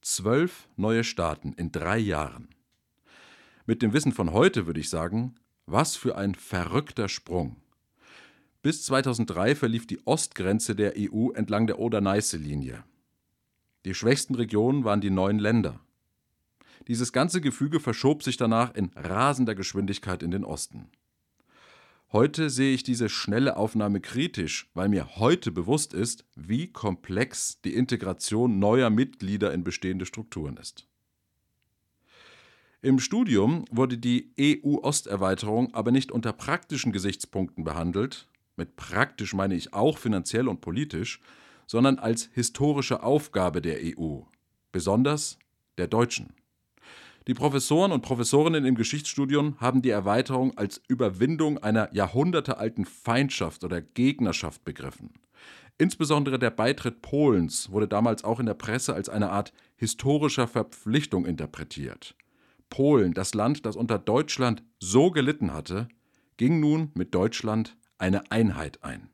Zwölf 0.00 0.68
neue 0.76 1.02
Staaten 1.02 1.54
in 1.54 1.72
drei 1.72 1.98
Jahren. 1.98 2.50
Mit 3.66 3.82
dem 3.82 3.92
Wissen 3.92 4.12
von 4.12 4.32
heute 4.32 4.66
würde 4.66 4.78
ich 4.78 4.90
sagen, 4.90 5.34
was 5.66 5.96
für 5.96 6.16
ein 6.16 6.36
verrückter 6.36 7.08
Sprung. 7.08 7.56
Bis 8.64 8.82
2003 8.84 9.56
verlief 9.56 9.86
die 9.86 10.06
Ostgrenze 10.06 10.74
der 10.74 10.94
EU 10.96 11.32
entlang 11.32 11.66
der 11.66 11.78
Oder-Neiße-Linie. 11.78 12.82
Die 13.84 13.92
schwächsten 13.92 14.34
Regionen 14.34 14.84
waren 14.84 15.02
die 15.02 15.10
neuen 15.10 15.38
Länder. 15.38 15.80
Dieses 16.88 17.12
ganze 17.12 17.42
Gefüge 17.42 17.78
verschob 17.78 18.22
sich 18.22 18.38
danach 18.38 18.74
in 18.74 18.90
rasender 18.96 19.54
Geschwindigkeit 19.54 20.22
in 20.22 20.30
den 20.30 20.44
Osten. 20.44 20.88
Heute 22.10 22.48
sehe 22.48 22.72
ich 22.72 22.82
diese 22.82 23.10
schnelle 23.10 23.58
Aufnahme 23.58 24.00
kritisch, 24.00 24.70
weil 24.72 24.88
mir 24.88 25.16
heute 25.16 25.52
bewusst 25.52 25.92
ist, 25.92 26.24
wie 26.34 26.72
komplex 26.72 27.60
die 27.60 27.74
Integration 27.74 28.60
neuer 28.60 28.88
Mitglieder 28.88 29.52
in 29.52 29.62
bestehende 29.62 30.06
Strukturen 30.06 30.56
ist. 30.56 30.88
Im 32.80 32.98
Studium 32.98 33.66
wurde 33.70 33.98
die 33.98 34.32
EU-Osterweiterung 34.40 35.74
aber 35.74 35.90
nicht 35.90 36.10
unter 36.10 36.32
praktischen 36.32 36.92
Gesichtspunkten 36.92 37.62
behandelt, 37.62 38.26
mit 38.56 38.76
praktisch 38.76 39.34
meine 39.34 39.54
ich 39.54 39.72
auch 39.72 39.98
finanziell 39.98 40.48
und 40.48 40.60
politisch, 40.60 41.20
sondern 41.66 41.98
als 41.98 42.28
historische 42.32 43.02
Aufgabe 43.02 43.60
der 43.60 43.78
EU, 43.82 44.20
besonders 44.72 45.38
der 45.78 45.88
Deutschen. 45.88 46.34
Die 47.26 47.34
Professoren 47.34 47.90
und 47.90 48.02
Professorinnen 48.02 48.66
im 48.66 48.74
Geschichtsstudium 48.74 49.58
haben 49.58 49.80
die 49.80 49.88
Erweiterung 49.88 50.58
als 50.58 50.82
Überwindung 50.88 51.56
einer 51.56 51.88
jahrhundertealten 51.94 52.84
Feindschaft 52.84 53.64
oder 53.64 53.80
Gegnerschaft 53.80 54.62
begriffen. 54.64 55.10
Insbesondere 55.78 56.38
der 56.38 56.50
Beitritt 56.50 57.00
Polens 57.00 57.70
wurde 57.70 57.88
damals 57.88 58.24
auch 58.24 58.40
in 58.40 58.46
der 58.46 58.54
Presse 58.54 58.94
als 58.94 59.08
eine 59.08 59.30
Art 59.30 59.52
historischer 59.76 60.46
Verpflichtung 60.46 61.24
interpretiert. 61.24 62.14
Polen, 62.68 63.14
das 63.14 63.34
Land, 63.34 63.64
das 63.64 63.74
unter 63.74 63.98
Deutschland 63.98 64.62
so 64.78 65.10
gelitten 65.10 65.52
hatte, 65.52 65.88
ging 66.36 66.60
nun 66.60 66.90
mit 66.94 67.14
Deutschland 67.14 67.76
eine 67.98 68.30
Einheit 68.30 68.82
ein. 68.82 69.10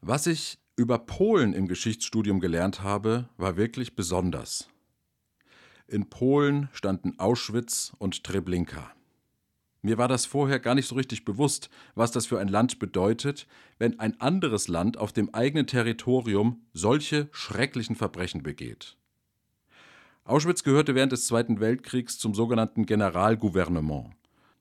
Was 0.00 0.26
ich 0.26 0.58
über 0.76 0.98
Polen 0.98 1.52
im 1.52 1.66
Geschichtsstudium 1.66 2.40
gelernt 2.40 2.82
habe, 2.82 3.28
war 3.36 3.56
wirklich 3.56 3.96
besonders. 3.96 4.68
In 5.88 6.08
Polen 6.08 6.68
standen 6.72 7.18
Auschwitz 7.18 7.92
und 7.98 8.22
Treblinka. 8.22 8.92
Mir 9.80 9.96
war 9.96 10.08
das 10.08 10.26
vorher 10.26 10.60
gar 10.60 10.74
nicht 10.74 10.86
so 10.86 10.94
richtig 10.96 11.24
bewusst, 11.24 11.70
was 11.94 12.10
das 12.10 12.26
für 12.26 12.38
ein 12.38 12.48
Land 12.48 12.78
bedeutet, 12.78 13.46
wenn 13.78 13.98
ein 13.98 14.20
anderes 14.20 14.68
Land 14.68 14.98
auf 14.98 15.12
dem 15.12 15.34
eigenen 15.34 15.66
Territorium 15.66 16.62
solche 16.72 17.28
schrecklichen 17.32 17.96
Verbrechen 17.96 18.42
begeht. 18.42 18.96
Auschwitz 20.24 20.62
gehörte 20.62 20.94
während 20.94 21.12
des 21.12 21.26
Zweiten 21.26 21.58
Weltkriegs 21.58 22.18
zum 22.18 22.34
sogenannten 22.34 22.86
Generalgouvernement. 22.86 24.17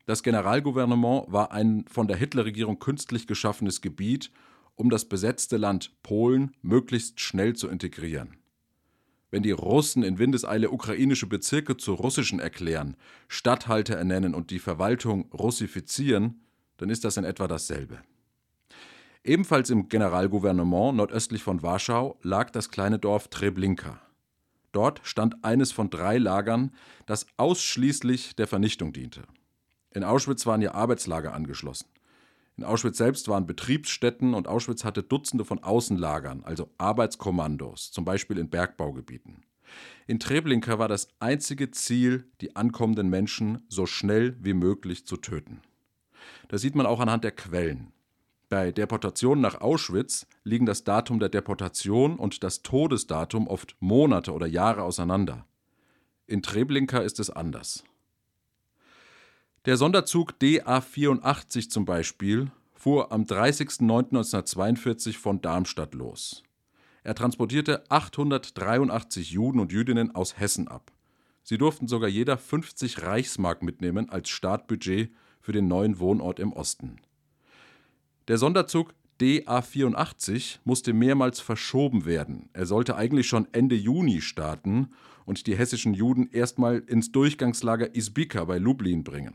Das 0.08 0.24
Generalgouvernement 0.24 1.26
war 1.28 1.52
ein 1.52 1.84
von 1.90 2.08
der 2.08 2.16
Hitlerregierung 2.16 2.80
künstlich 2.80 3.28
geschaffenes 3.28 3.82
Gebiet, 3.82 4.32
um 4.76 4.90
das 4.90 5.04
besetzte 5.04 5.58
Land 5.58 6.02
Polen 6.02 6.56
möglichst 6.62 7.20
schnell 7.20 7.58
zu 7.58 7.68
integrieren. 7.68 8.38
Wenn 9.32 9.44
die 9.44 9.52
Russen 9.52 10.04
in 10.04 10.18
Windeseile 10.18 10.72
ukrainische 10.72 11.28
Bezirke 11.28 11.76
zu 11.76 11.94
russischen 11.94 12.40
erklären, 12.40 12.96
Statthalter 13.28 13.98
ernennen 13.98 14.34
und 14.34 14.50
die 14.50 14.60
Verwaltung 14.60 15.30
russifizieren, 15.34 16.40
dann 16.78 16.90
ist 16.90 17.04
das 17.04 17.18
in 17.18 17.26
etwa 17.26 17.50
dasselbe. 17.50 18.00
Ebenfalls 19.26 19.70
im 19.70 19.90
Generalgouvernement 19.90 20.96
nordöstlich 20.96 21.44
von 21.44 21.64
Warschau 21.64 22.18
lag 22.22 22.50
das 22.52 22.72
kleine 22.72 22.98
Dorf 22.98 23.28
Treblinka. 23.28 24.00
Dort 24.72 25.02
stand 25.04 25.44
eines 25.44 25.74
von 25.74 25.90
drei 25.90 26.18
Lagern, 26.18 26.72
das 27.08 27.26
ausschließlich 27.36 28.38
der 28.38 28.48
Vernichtung 28.48 28.94
diente. 28.94 29.24
In 29.98 30.04
Auschwitz 30.04 30.46
waren 30.46 30.62
ja 30.62 30.76
Arbeitslager 30.76 31.34
angeschlossen. 31.34 31.88
In 32.56 32.64
Auschwitz 32.64 33.00
selbst 33.00 33.30
waren 33.30 33.48
Betriebsstätten 33.48 34.36
und 34.36 34.48
Auschwitz 34.48 34.84
hatte 34.84 35.02
Dutzende 35.02 35.44
von 35.44 35.64
Außenlagern, 35.64 36.44
also 36.44 36.70
Arbeitskommandos, 36.78 37.92
zum 37.92 38.06
Beispiel 38.06 38.38
in 38.38 38.48
Bergbaugebieten. 38.48 39.44
In 40.06 40.20
Treblinka 40.20 40.78
war 40.78 40.88
das 40.88 41.08
einzige 41.20 41.72
Ziel, 41.72 42.30
die 42.42 42.56
ankommenden 42.56 43.10
Menschen 43.10 43.66
so 43.70 43.88
schnell 43.88 44.38
wie 44.40 44.54
möglich 44.54 45.08
zu 45.08 45.18
töten. 45.18 45.62
Das 46.48 46.62
sieht 46.62 46.76
man 46.76 46.86
auch 46.86 47.00
anhand 47.00 47.24
der 47.24 47.32
Quellen. 47.32 47.92
Bei 48.50 48.72
Deportationen 48.72 49.42
nach 49.42 49.62
Auschwitz 49.62 50.28
liegen 50.44 50.68
das 50.68 50.84
Datum 50.84 51.20
der 51.20 51.30
Deportation 51.30 52.20
und 52.20 52.44
das 52.44 52.62
Todesdatum 52.62 53.48
oft 53.48 53.76
Monate 53.80 54.32
oder 54.32 54.46
Jahre 54.46 54.84
auseinander. 54.84 55.48
In 56.28 56.44
Treblinka 56.44 57.00
ist 57.00 57.20
es 57.20 57.32
anders. 57.32 57.84
Der 59.68 59.76
Sonderzug 59.76 60.36
DA84 60.42 61.70
zum 61.70 61.84
Beispiel 61.84 62.52
fuhr 62.74 63.12
am 63.12 63.24
30.09.1942 63.24 65.18
von 65.18 65.42
Darmstadt 65.42 65.94
los. 65.94 66.42
Er 67.04 67.16
transportierte 67.16 67.84
883 67.92 69.30
Juden 69.30 69.60
und 69.60 69.74
Jüdinnen 69.74 70.16
aus 70.16 70.40
Hessen 70.40 70.70
ab. 70.70 70.94
Sie 71.44 71.58
durften 71.58 71.90
sogar 71.90 72.08
jeder 72.08 72.38
50 72.38 73.04
Reichsmark 73.04 73.62
mitnehmen 73.62 74.10
als 74.10 74.30
Startbudget 74.30 75.12
für 75.42 75.52
den 75.52 75.68
neuen 75.68 76.00
Wohnort 76.00 76.40
im 76.40 76.54
Osten. 76.54 77.02
Der 78.30 78.38
Sonderzug 78.38 78.94
DA84 79.20 80.60
musste 80.64 80.94
mehrmals 80.94 81.42
verschoben 81.42 82.06
werden. 82.06 82.50
Er 82.54 82.68
sollte 82.68 82.96
eigentlich 82.96 83.28
schon 83.28 83.50
Ende 83.52 83.76
Juni 83.76 84.22
starten 84.22 84.94
und 85.26 85.46
die 85.46 85.58
hessischen 85.58 85.94
Juden 85.94 86.30
erstmal 86.32 86.80
ins 86.80 87.12
Durchgangslager 87.12 87.94
Isbika 87.94 88.46
bei 88.46 88.60
Lublin 88.60 89.04
bringen. 89.04 89.34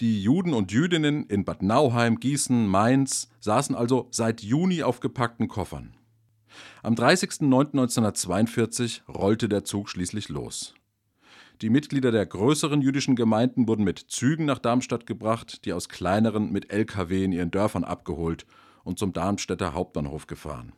Die 0.00 0.22
Juden 0.22 0.54
und 0.54 0.72
Jüdinnen 0.72 1.24
in 1.26 1.44
Bad 1.44 1.62
Nauheim, 1.62 2.18
Gießen, 2.18 2.66
Mainz 2.66 3.28
saßen 3.38 3.76
also 3.76 4.08
seit 4.10 4.42
Juni 4.42 4.82
auf 4.82 4.98
gepackten 4.98 5.46
Koffern. 5.46 5.94
Am 6.82 6.94
30.09.1942 6.94 9.02
rollte 9.08 9.48
der 9.48 9.62
Zug 9.62 9.88
schließlich 9.88 10.28
los. 10.28 10.74
Die 11.62 11.70
Mitglieder 11.70 12.10
der 12.10 12.26
größeren 12.26 12.82
jüdischen 12.82 13.14
Gemeinden 13.14 13.68
wurden 13.68 13.84
mit 13.84 14.00
Zügen 14.08 14.46
nach 14.46 14.58
Darmstadt 14.58 15.06
gebracht, 15.06 15.64
die 15.64 15.72
aus 15.72 15.88
kleineren 15.88 16.50
mit 16.50 16.72
Lkw 16.72 17.24
in 17.24 17.30
ihren 17.30 17.52
Dörfern 17.52 17.84
abgeholt 17.84 18.46
und 18.82 18.98
zum 18.98 19.12
Darmstädter 19.12 19.74
Hauptbahnhof 19.74 20.26
gefahren. 20.26 20.72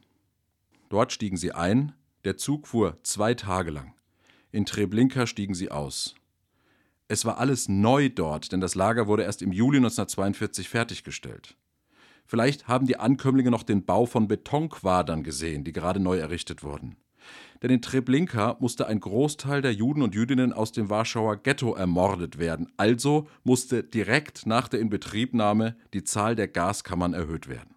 Dort 0.90 1.12
stiegen 1.12 1.38
sie 1.38 1.52
ein, 1.52 1.94
der 2.25 2.37
Zug 2.37 2.66
fuhr 2.66 2.99
zwei 3.02 3.32
Tage 3.32 3.70
lang. 3.70 3.94
In 4.52 4.66
Treblinka 4.66 5.26
stiegen 5.26 5.54
sie 5.54 5.70
aus. 5.70 6.16
Es 7.08 7.25
war 7.25 7.38
alles 7.38 7.68
neu 7.68 8.08
dort, 8.08 8.50
denn 8.52 8.60
das 8.60 8.75
Lager 8.75 9.06
wurde 9.06 9.22
erst 9.22 9.42
im 9.42 9.52
Juli 9.52 9.78
1942 9.78 10.68
fertiggestellt. 10.68 11.56
Vielleicht 12.26 12.66
haben 12.66 12.86
die 12.86 12.98
Ankömmlinge 12.98 13.52
noch 13.52 13.62
den 13.62 13.84
Bau 13.84 14.06
von 14.06 14.26
Betonquadern 14.26 15.22
gesehen, 15.22 15.62
die 15.62 15.72
gerade 15.72 16.00
neu 16.00 16.18
errichtet 16.18 16.64
wurden. 16.64 16.96
Denn 17.62 17.70
in 17.70 17.82
Treblinka 17.82 18.56
musste 18.58 18.86
ein 18.88 19.00
Großteil 19.00 19.62
der 19.62 19.72
Juden 19.72 20.02
und 20.02 20.14
Jüdinnen 20.14 20.52
aus 20.52 20.72
dem 20.72 20.90
Warschauer 20.90 21.36
Ghetto 21.36 21.75
ermordet 21.75 22.38
werden, 22.38 22.72
also 22.76 23.28
musste 23.44 23.82
direkt 23.84 24.46
nach 24.46 24.68
der 24.68 24.80
Inbetriebnahme 24.80 25.76
die 25.94 26.04
Zahl 26.04 26.34
der 26.36 26.48
Gaskammern 26.48 27.14
erhöht 27.14 27.48
werden. 27.48 27.75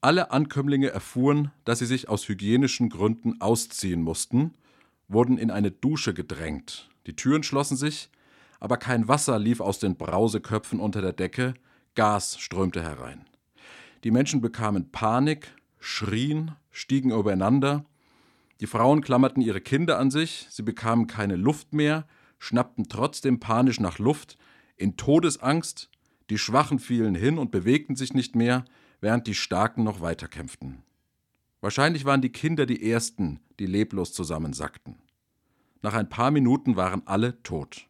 Alle 0.00 0.30
Ankömmlinge 0.30 0.88
erfuhren, 0.88 1.50
dass 1.64 1.80
sie 1.80 1.86
sich 1.86 2.08
aus 2.08 2.28
hygienischen 2.28 2.88
Gründen 2.88 3.40
ausziehen 3.40 4.02
mussten, 4.02 4.54
wurden 5.08 5.38
in 5.38 5.50
eine 5.50 5.70
Dusche 5.70 6.14
gedrängt, 6.14 6.88
die 7.08 7.16
Türen 7.16 7.42
schlossen 7.42 7.78
sich, 7.78 8.10
aber 8.60 8.76
kein 8.76 9.08
Wasser 9.08 9.38
lief 9.38 9.60
aus 9.60 9.78
den 9.78 9.96
Brauseköpfen 9.96 10.78
unter 10.78 11.00
der 11.00 11.14
Decke, 11.14 11.54
Gas 11.94 12.38
strömte 12.38 12.82
herein. 12.82 13.24
Die 14.04 14.10
Menschen 14.10 14.42
bekamen 14.42 14.92
Panik, 14.92 15.54
schrien, 15.80 16.52
stiegen 16.70 17.10
übereinander, 17.10 17.86
die 18.60 18.66
Frauen 18.66 19.00
klammerten 19.00 19.40
ihre 19.40 19.62
Kinder 19.62 19.98
an 19.98 20.10
sich, 20.10 20.48
sie 20.50 20.62
bekamen 20.62 21.06
keine 21.06 21.36
Luft 21.36 21.72
mehr, 21.72 22.06
schnappten 22.38 22.90
trotzdem 22.90 23.40
panisch 23.40 23.80
nach 23.80 23.98
Luft, 23.98 24.36
in 24.76 24.98
Todesangst, 24.98 25.88
die 26.28 26.38
Schwachen 26.38 26.78
fielen 26.78 27.14
hin 27.14 27.38
und 27.38 27.50
bewegten 27.50 27.96
sich 27.96 28.12
nicht 28.12 28.36
mehr, 28.36 28.66
während 29.00 29.26
die 29.26 29.34
Starken 29.34 29.82
noch 29.82 30.02
weiterkämpften. 30.02 30.82
Wahrscheinlich 31.62 32.04
waren 32.04 32.20
die 32.20 32.32
Kinder 32.32 32.66
die 32.66 32.90
Ersten, 32.90 33.40
die 33.58 33.66
leblos 33.66 34.12
zusammensackten. 34.12 34.96
Nach 35.82 35.94
ein 35.94 36.08
paar 36.08 36.30
Minuten 36.30 36.76
waren 36.76 37.02
alle 37.06 37.42
tot. 37.42 37.86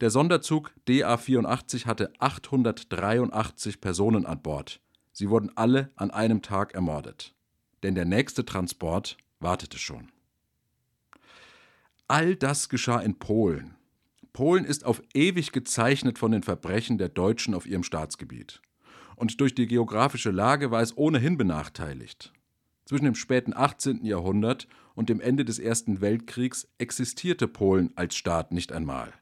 Der 0.00 0.10
Sonderzug 0.10 0.72
DA84 0.86 1.86
hatte 1.86 2.12
883 2.18 3.80
Personen 3.80 4.26
an 4.26 4.42
Bord. 4.42 4.80
Sie 5.12 5.28
wurden 5.28 5.50
alle 5.56 5.90
an 5.96 6.10
einem 6.10 6.42
Tag 6.42 6.74
ermordet. 6.74 7.34
Denn 7.82 7.94
der 7.94 8.04
nächste 8.04 8.44
Transport 8.44 9.16
wartete 9.40 9.78
schon. 9.78 10.10
all 12.08 12.36
das 12.36 12.68
geschah 12.68 13.00
in 13.00 13.18
Polen. 13.18 13.76
Polen 14.32 14.64
ist 14.64 14.84
auf 14.84 15.02
ewig 15.14 15.52
gezeichnet 15.52 16.18
von 16.18 16.30
den 16.32 16.42
Verbrechen 16.42 16.96
der 16.96 17.08
Deutschen 17.08 17.54
auf 17.54 17.66
ihrem 17.66 17.82
Staatsgebiet. 17.82 18.62
Und 19.16 19.40
durch 19.40 19.54
die 19.54 19.66
geografische 19.66 20.30
Lage 20.30 20.70
war 20.70 20.80
es 20.80 20.96
ohnehin 20.96 21.36
benachteiligt. 21.36 22.32
Zwischen 22.84 23.04
dem 23.04 23.14
späten 23.16 23.52
18. 23.54 24.04
Jahrhundert 24.04 24.68
und 24.98 25.08
dem 25.08 25.20
Ende 25.20 25.44
des 25.44 25.60
Ersten 25.60 26.00
Weltkriegs 26.00 26.66
existierte 26.78 27.46
Polen 27.46 27.92
als 27.94 28.16
Staat 28.16 28.50
nicht 28.50 28.72
einmal. 28.72 29.12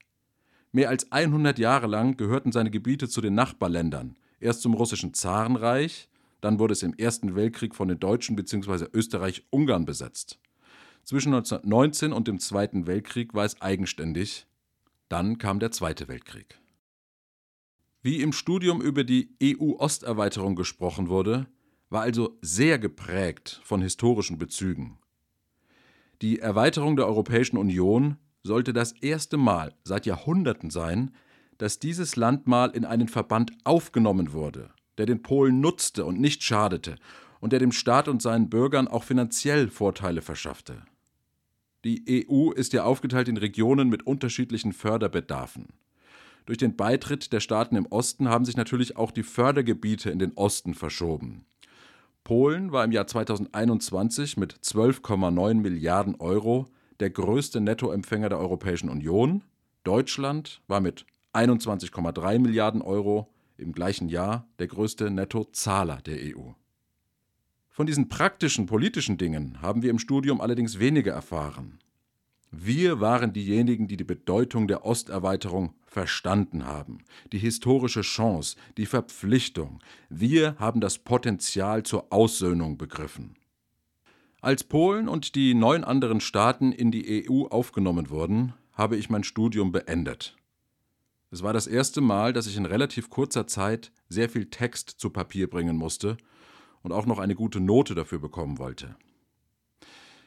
Mehr 0.73 0.89
als 0.89 1.13
100 1.13 1.59
Jahre 1.59 1.87
lang 1.87 2.17
gehörten 2.17 2.51
seine 2.51 2.71
Gebiete 2.71 3.11
zu 3.11 3.21
den 3.21 3.35
Nachbarländern, 3.35 4.17
erst 4.41 4.63
zum 4.63 4.73
russischen 4.73 5.13
Zarenreich, 5.13 6.09
dann 6.41 6.59
wurde 6.59 6.73
es 6.73 6.83
im 6.83 6.95
Ersten 6.95 7.37
Weltkrieg 7.37 7.75
von 7.75 7.89
den 7.89 8.01
Deutschen 8.01 8.37
bzw. 8.37 8.87
Österreich-Ungarn 8.91 9.85
besetzt. 9.85 10.39
Zwischen 11.05 11.35
1919 11.35 12.15
und 12.15 12.27
dem 12.27 12.41
Zweiten 12.41 12.87
Weltkrieg 12.87 13.35
war 13.35 13.45
es 13.45 13.61
eigenständig, 13.61 14.47
dann 15.11 15.37
kam 15.37 15.61
der 15.61 15.73
Zweite 15.73 16.09
Weltkrieg. 16.09 16.59
Wie 18.01 18.23
im 18.23 18.33
Studium 18.33 18.81
über 18.81 19.05
die 19.05 19.37
EU-Osterweiterung 19.43 20.57
gesprochen 20.57 21.11
wurde, 21.11 21.49
war 21.91 22.01
also 22.01 22.39
sehr 22.41 22.79
geprägt 22.79 23.61
von 23.63 23.83
historischen 23.83 24.39
Bezügen. 24.39 24.99
Die 26.23 26.39
Erweiterung 26.39 26.97
der 26.97 27.07
Europäischen 27.07 27.59
Union 27.59 28.17
sollte 28.43 28.73
das 28.73 28.93
erste 28.93 29.37
Mal 29.37 29.75
seit 29.85 30.07
Jahrhunderten 30.07 30.71
sein, 30.71 31.15
dass 31.59 31.79
dieses 31.79 32.17
Land 32.17 32.47
mal 32.47 32.71
in 32.71 32.85
einen 32.85 33.09
Verband 33.09 33.53
aufgenommen 33.65 34.33
wurde, 34.33 34.71
der 34.99 35.07
den 35.07 35.23
Polen 35.23 35.61
nutzte 35.61 36.05
und 36.05 36.21
nicht 36.21 36.43
schadete 36.43 36.97
und 37.41 37.53
der 37.53 37.59
dem 37.59 37.73
Staat 37.73 38.09
und 38.09 38.23
seinen 38.23 38.49
Bürgern 38.49 38.89
auch 38.89 39.05
finanziell 39.05 39.69
Vorteile 39.69 40.23
verschaffte. 40.23 40.83
Die 41.85 42.27
EU 42.29 42.51
ist 42.51 42.73
ja 42.73 42.85
aufgeteilt 42.85 43.29
in 43.29 43.37
Regionen 43.37 43.89
mit 43.89 44.07
unterschiedlichen 44.07 44.73
Förderbedarfen. 44.73 45.69
Durch 46.47 46.59
den 46.59 46.77
Beitritt 46.77 47.33
der 47.33 47.41
Staaten 47.41 47.77
im 47.77 47.87
Osten 47.87 48.29
haben 48.29 48.45
sich 48.45 48.57
natürlich 48.57 48.97
auch 48.97 49.11
die 49.11 49.23
Fördergebiete 49.23 50.11
in 50.11 50.19
den 50.19 50.33
Osten 50.33 50.75
verschoben. 50.75 51.45
Polen 52.27 52.73
war 52.73 52.85
im 52.85 52.91
Jahr 52.91 53.07
2021 53.07 54.37
mit 54.37 54.55
12,9 54.55 55.55
Milliarden 55.55 56.17
Euro 56.17 56.67
der 56.99 57.11
größte 57.11 57.61
Nettoempfänger 57.61 58.29
der 58.29 58.41
Europäischen 58.41 58.89
Union. 58.89 59.45
Deutschland 59.85 60.61
war 60.67 60.81
mit 60.81 61.07
21,3 61.35 62.41
Milliarden 62.41 62.83
Euro 62.83 63.33
im 63.57 63.73
gleichen 63.73 64.09
Jahr 64.09 64.49
der 64.59 64.67
größte 64.67 65.09
Nettozahler 65.09 65.99
der 65.99 66.17
EU. 66.37 66.51
Von 67.69 67.87
diesen 67.87 68.09
praktischen 68.09 68.67
politischen 68.67 69.19
Dingen 69.19 69.63
haben 69.63 69.83
wir 69.83 69.91
im 69.91 70.01
Studium 70.01 70.41
allerdings 70.41 70.81
weniger 70.81 71.13
erfahren. 71.13 71.79
Wir 72.59 73.01
waren 73.01 73.35
diejenigen, 73.35 73.87
die 73.87 73.99
die 73.99 74.05
Bedeutung 74.05 74.67
der 74.67 74.87
Osterweiterung 74.87 75.75
verstanden 75.85 76.65
haben, 76.65 77.05
die 77.33 77.39
historische 77.39 78.01
Chance, 78.01 78.57
die 78.79 78.87
Verpflichtung. 78.87 79.83
Wir 80.09 80.57
haben 80.59 80.81
das 80.81 80.97
Potenzial 80.99 81.83
zur 81.83 82.11
Aussöhnung 82.11 82.79
begriffen. 82.79 83.35
Als 84.41 84.65
Polen 84.65 85.07
und 85.07 85.35
die 85.35 85.53
neun 85.53 85.85
anderen 85.85 86.21
Staaten 86.21 86.73
in 86.73 86.91
die 86.91 87.29
EU 87.29 87.45
aufgenommen 87.45 88.09
wurden, 88.09 88.55
habe 88.73 88.97
ich 88.97 89.11
mein 89.11 89.25
Studium 89.25 89.71
beendet. 89.71 90.35
Es 91.31 91.43
war 91.43 91.53
das 91.53 91.67
erste 91.67 92.01
Mal, 92.01 92.33
dass 92.33 92.47
ich 92.47 92.57
in 92.57 92.65
relativ 92.65 93.11
kurzer 93.11 93.47
Zeit 93.47 93.93
sehr 94.09 94.31
viel 94.31 94.47
Text 94.47 94.95
zu 94.97 95.11
Papier 95.11 95.51
bringen 95.51 95.77
musste 95.77 96.17
und 96.83 96.93
auch 96.93 97.05
noch 97.05 97.19
eine 97.19 97.35
gute 97.35 97.61
Note 97.61 97.95
dafür 97.95 98.19
bekommen 98.19 98.57
wollte. 98.57 98.97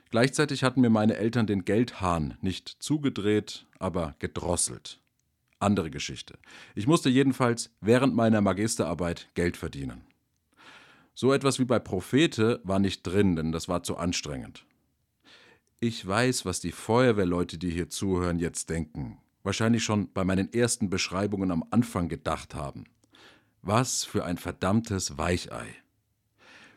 Gleichzeitig 0.09 0.63
hatten 0.63 0.81
mir 0.81 0.89
meine 0.89 1.17
Eltern 1.17 1.45
den 1.45 1.65
Geldhahn 1.65 2.37
nicht 2.41 2.77
zugedreht, 2.79 3.67
aber 3.77 4.15
gedrosselt. 4.19 4.99
Andere 5.59 5.91
Geschichte. 5.91 6.39
Ich 6.73 6.87
musste 6.87 7.09
jedenfalls 7.09 7.69
während 7.81 8.15
meiner 8.15 8.41
Magisterarbeit 8.41 9.29
Geld 9.35 9.57
verdienen. 9.57 10.01
So 11.13 11.33
etwas 11.33 11.59
wie 11.59 11.65
bei 11.65 11.79
Prophete 11.79 12.61
war 12.63 12.79
nicht 12.79 13.03
drin, 13.03 13.35
denn 13.35 13.51
das 13.51 13.67
war 13.67 13.83
zu 13.83 13.97
anstrengend. 13.97 14.65
Ich 15.81 16.05
weiß, 16.05 16.45
was 16.45 16.59
die 16.59 16.71
Feuerwehrleute, 16.71 17.57
die 17.57 17.69
hier 17.69 17.89
zuhören, 17.89 18.39
jetzt 18.39 18.69
denken. 18.69 19.17
Wahrscheinlich 19.43 19.83
schon 19.83 20.11
bei 20.11 20.23
meinen 20.23 20.51
ersten 20.51 20.89
Beschreibungen 20.89 21.51
am 21.51 21.65
Anfang 21.71 22.09
gedacht 22.09 22.55
haben. 22.55 22.85
Was 23.61 24.05
für 24.05 24.25
ein 24.25 24.37
verdammtes 24.37 25.17
Weichei. 25.17 25.75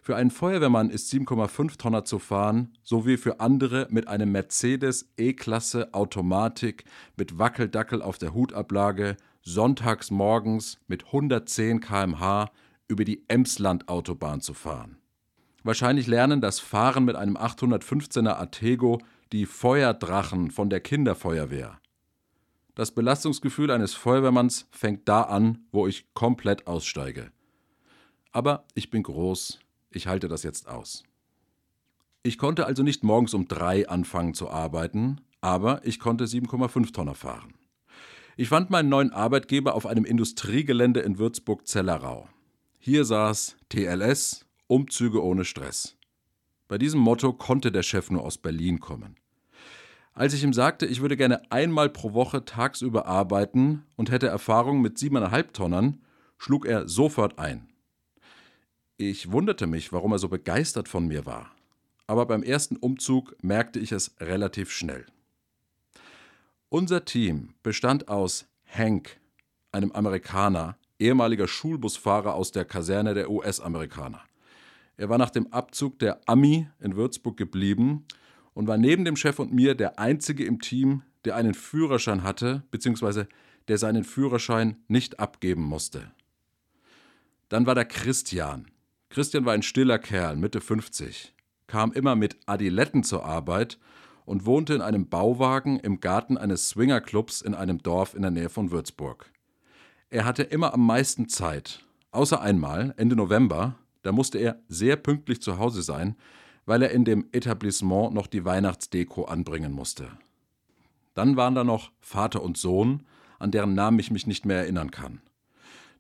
Für 0.05 0.17
einen 0.17 0.33
Feuerwehrmann 0.33 0.91
ist 0.91 1.13
7,5 1.13 1.79
Tonner 1.79 2.05
zu 2.05 2.19
fahren, 2.19 2.77
so 2.83 3.07
wie 3.07 3.17
für 3.17 3.39
andere 3.39 3.87
mit 3.89 4.09
einem 4.09 4.33
Mercedes 4.33 5.09
E-Klasse 5.17 5.95
Automatik 5.95 6.85
mit 7.17 7.39
Wackeldackel 7.39 8.03
auf 8.03 8.19
der 8.19 8.35
Hutablage 8.35 9.17
sonntags 9.43 10.11
morgens 10.11 10.81
mit 10.89 11.07
110 11.07 11.79
km/h 11.79 12.51
über 12.89 13.05
die 13.05 13.23
Emsland-Autobahn 13.29 14.41
zu 14.41 14.55
fahren. 14.55 14.99
Wahrscheinlich 15.63 16.09
lernen 16.09 16.41
das 16.41 16.59
Fahren 16.59 17.05
mit 17.05 17.15
einem 17.15 17.37
815er 17.37 18.41
Atego 18.41 18.99
die 19.31 19.47
Feuerdrachen 19.47 20.51
von 20.51 20.69
der 20.69 20.81
Kinderfeuerwehr. 20.81 21.79
Das 22.75 22.91
Belastungsgefühl 22.91 23.71
eines 23.71 23.95
Feuerwehrmanns 23.95 24.67
fängt 24.73 25.09
da 25.09 25.23
an, 25.23 25.65
wo 25.71 25.87
ich 25.87 26.13
komplett 26.13 26.67
aussteige. 26.67 27.31
Aber 28.33 28.65
ich 28.75 28.91
bin 28.91 29.05
groß, 29.05 29.61
ich 29.97 30.07
halte 30.07 30.29
das 30.29 30.43
jetzt 30.43 30.69
aus. 30.69 31.05
Ich 32.23 32.39
konnte 32.39 32.67
also 32.67 32.83
nicht 32.83 33.03
morgens 33.03 33.35
um 33.35 33.49
drei 33.49 33.89
anfangen 33.89 34.35
zu 34.35 34.49
arbeiten, 34.49 35.21
aber 35.41 35.85
ich 35.85 35.99
konnte 35.99 36.25
7,5 36.25 36.93
Tonner 36.93 37.15
fahren. 37.15 37.55
Ich 38.37 38.49
fand 38.49 38.71
meinen 38.71 38.89
neuen 38.89 39.13
Arbeitgeber 39.13 39.75
auf 39.75 39.87
einem 39.87 40.05
Industriegelände 40.05 41.01
in 41.01 41.19
Würzburg-Zellerau. 41.19 42.29
Hier 42.79 43.05
saß 43.05 43.57
TLS, 43.69 44.47
Umzüge 44.69 45.23
ohne 45.23 45.45
Stress. 45.45 45.97
Bei 46.69 46.79
diesem 46.79 47.01
Motto 47.01 47.33
konnte 47.33 47.71
der 47.71 47.83
Chef 47.83 48.11
nur 48.11 48.25
aus 48.25 48.39
Berlin 48.39 48.81
kommen. 48.81 49.17
Als 50.15 50.35
ich 50.35 50.45
ihm 50.45 50.53
sagte, 50.53 50.87
ich 50.87 51.01
würde 51.01 51.17
gerne 51.17 51.51
einmal 51.51 51.89
pro 51.89 52.13
Woche 52.13 52.45
tagsüber 52.45 53.07
arbeiten 53.07 53.85
und 53.97 54.11
hätte 54.11 54.29
Erfahrung 54.29 54.81
mit 54.81 54.99
siebeneinhalb 54.99 55.53
Tonnern, 55.55 56.01
schlug 56.39 56.67
er 56.67 56.89
sofort 56.89 57.39
ein. 57.39 57.72
Ich 59.05 59.33
wunderte 59.33 59.67
mich, 59.67 59.93
warum 59.93 60.13
er 60.13 60.21
so 60.21 60.29
begeistert 60.29 60.87
von 60.87 61.09
mir 61.09 61.27
war. 61.27 61.51
Aber 62.07 62.25
beim 62.25 62.45
ersten 62.45 62.77
Umzug 62.77 63.35
merkte 63.43 63.81
ich 63.81 63.91
es 63.91 64.15
relativ 64.21 64.71
schnell. 64.71 65.07
Unser 66.69 67.05
Team 67.05 67.55
bestand 67.65 68.07
aus 68.07 68.47
Hank, 68.65 69.19
einem 69.73 69.91
Amerikaner, 69.91 70.77
ehemaliger 71.01 71.49
Schulbusfahrer 71.49 72.35
aus 72.35 72.53
der 72.53 72.65
Kaserne 72.65 73.13
der 73.13 73.29
US-Amerikaner. 73.29 74.21
Er 74.97 75.09
war 75.09 75.19
nach 75.19 75.31
dem 75.31 75.53
Abzug 75.53 75.99
der 75.99 76.21
Ami 76.27 76.69
in 76.79 76.95
Würzburg 76.95 77.37
geblieben 77.37 78.05
und 78.55 78.69
war 78.69 78.79
neben 78.79 79.05
dem 79.05 79.17
Chef 79.17 79.41
und 79.41 79.53
mir 79.53 79.75
der 79.75 79.99
einzige 79.99 80.45
im 80.45 80.61
Team, 80.61 81.03
der 81.25 81.35
einen 81.35 81.55
Führerschein 81.55 82.23
hatte, 82.23 82.63
beziehungsweise 82.71 83.27
der 83.67 83.79
seinen 83.79 84.05
Führerschein 84.05 84.77
nicht 84.87 85.19
abgeben 85.19 85.65
musste. 85.65 86.13
Dann 87.49 87.67
war 87.67 87.75
da 87.75 87.83
Christian, 87.83 88.69
Christian 89.13 89.45
war 89.45 89.53
ein 89.53 89.61
stiller 89.61 89.99
Kerl, 89.99 90.37
Mitte 90.37 90.63
50, 90.63 91.35
kam 91.67 91.93
immer 91.93 92.17
mit 92.17 92.39
Adiletten 92.47 93.05
zur 93.05 93.27
Arbeit 93.27 93.79
und 94.25 94.47
wohnte 94.47 94.73
in 94.73 94.81
einem 94.81 95.11
Bauwagen 95.11 95.79
im 95.81 96.01
Garten 96.01 96.39
eines 96.39 96.71
Swingerclubs 96.71 97.43
in 97.43 97.55
einem 97.55 97.83
Dorf 97.83 98.15
in 98.15 98.23
der 98.23 98.31
Nähe 98.31 98.49
von 98.49 98.71
Würzburg. 98.71 99.31
Er 100.09 100.25
hatte 100.25 100.45
immer 100.45 100.73
am 100.73 100.87
meisten 100.87 101.29
Zeit, 101.29 101.85
außer 102.11 102.41
einmal, 102.41 102.95
Ende 102.97 103.15
November, 103.15 103.75
da 104.01 104.13
musste 104.13 104.39
er 104.39 104.63
sehr 104.69 104.97
pünktlich 104.97 105.43
zu 105.43 105.59
Hause 105.59 105.83
sein, 105.83 106.17
weil 106.65 106.81
er 106.81 106.93
in 106.93 107.05
dem 107.05 107.27
Etablissement 107.33 108.15
noch 108.15 108.27
die 108.27 108.47
Weihnachtsdeko 108.47 109.25
anbringen 109.25 109.73
musste. 109.73 110.09
Dann 111.13 111.37
waren 111.37 111.55
da 111.55 111.65
noch 111.65 111.93
Vater 112.01 112.43
und 112.43 112.57
Sohn, 112.57 113.03
an 113.39 113.51
deren 113.51 113.75
Namen 113.75 113.99
ich 113.99 114.11
mich 114.11 114.27
nicht 114.27 114.47
mehr 114.47 114.61
erinnern 114.61 114.91
kann. 114.91 115.21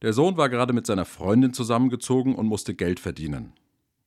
Der 0.02 0.12
Sohn 0.12 0.36
war 0.36 0.48
gerade 0.48 0.72
mit 0.72 0.84
seiner 0.84 1.04
Freundin 1.04 1.54
zusammengezogen 1.54 2.34
und 2.34 2.46
musste 2.46 2.74
Geld 2.74 2.98
verdienen. 2.98 3.52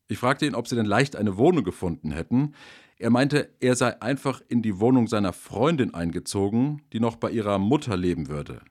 Ich 0.09 0.17
fragte 0.17 0.45
ihn, 0.45 0.53
ob 0.53 0.67
sie 0.67 0.75
denn 0.75 0.85
leicht 0.85 1.15
eine 1.15 1.37
Wohnung 1.37 1.63
gefunden 1.63 2.11
hätten. 2.11 2.53
Er 2.97 3.09
meinte, 3.09 3.49
er 3.61 3.75
sei 3.75 4.01
einfach 4.01 4.41
in 4.49 4.61
die 4.61 4.79
Wohnung 4.79 5.07
seiner 5.07 5.31
Freundin 5.31 5.93
eingezogen, 5.93 6.81
die 6.91 6.99
noch 6.99 7.15
bei 7.15 7.31
ihrer 7.31 7.59
Mutter 7.59 7.95
leben 7.95 8.27
würde. 8.27 8.61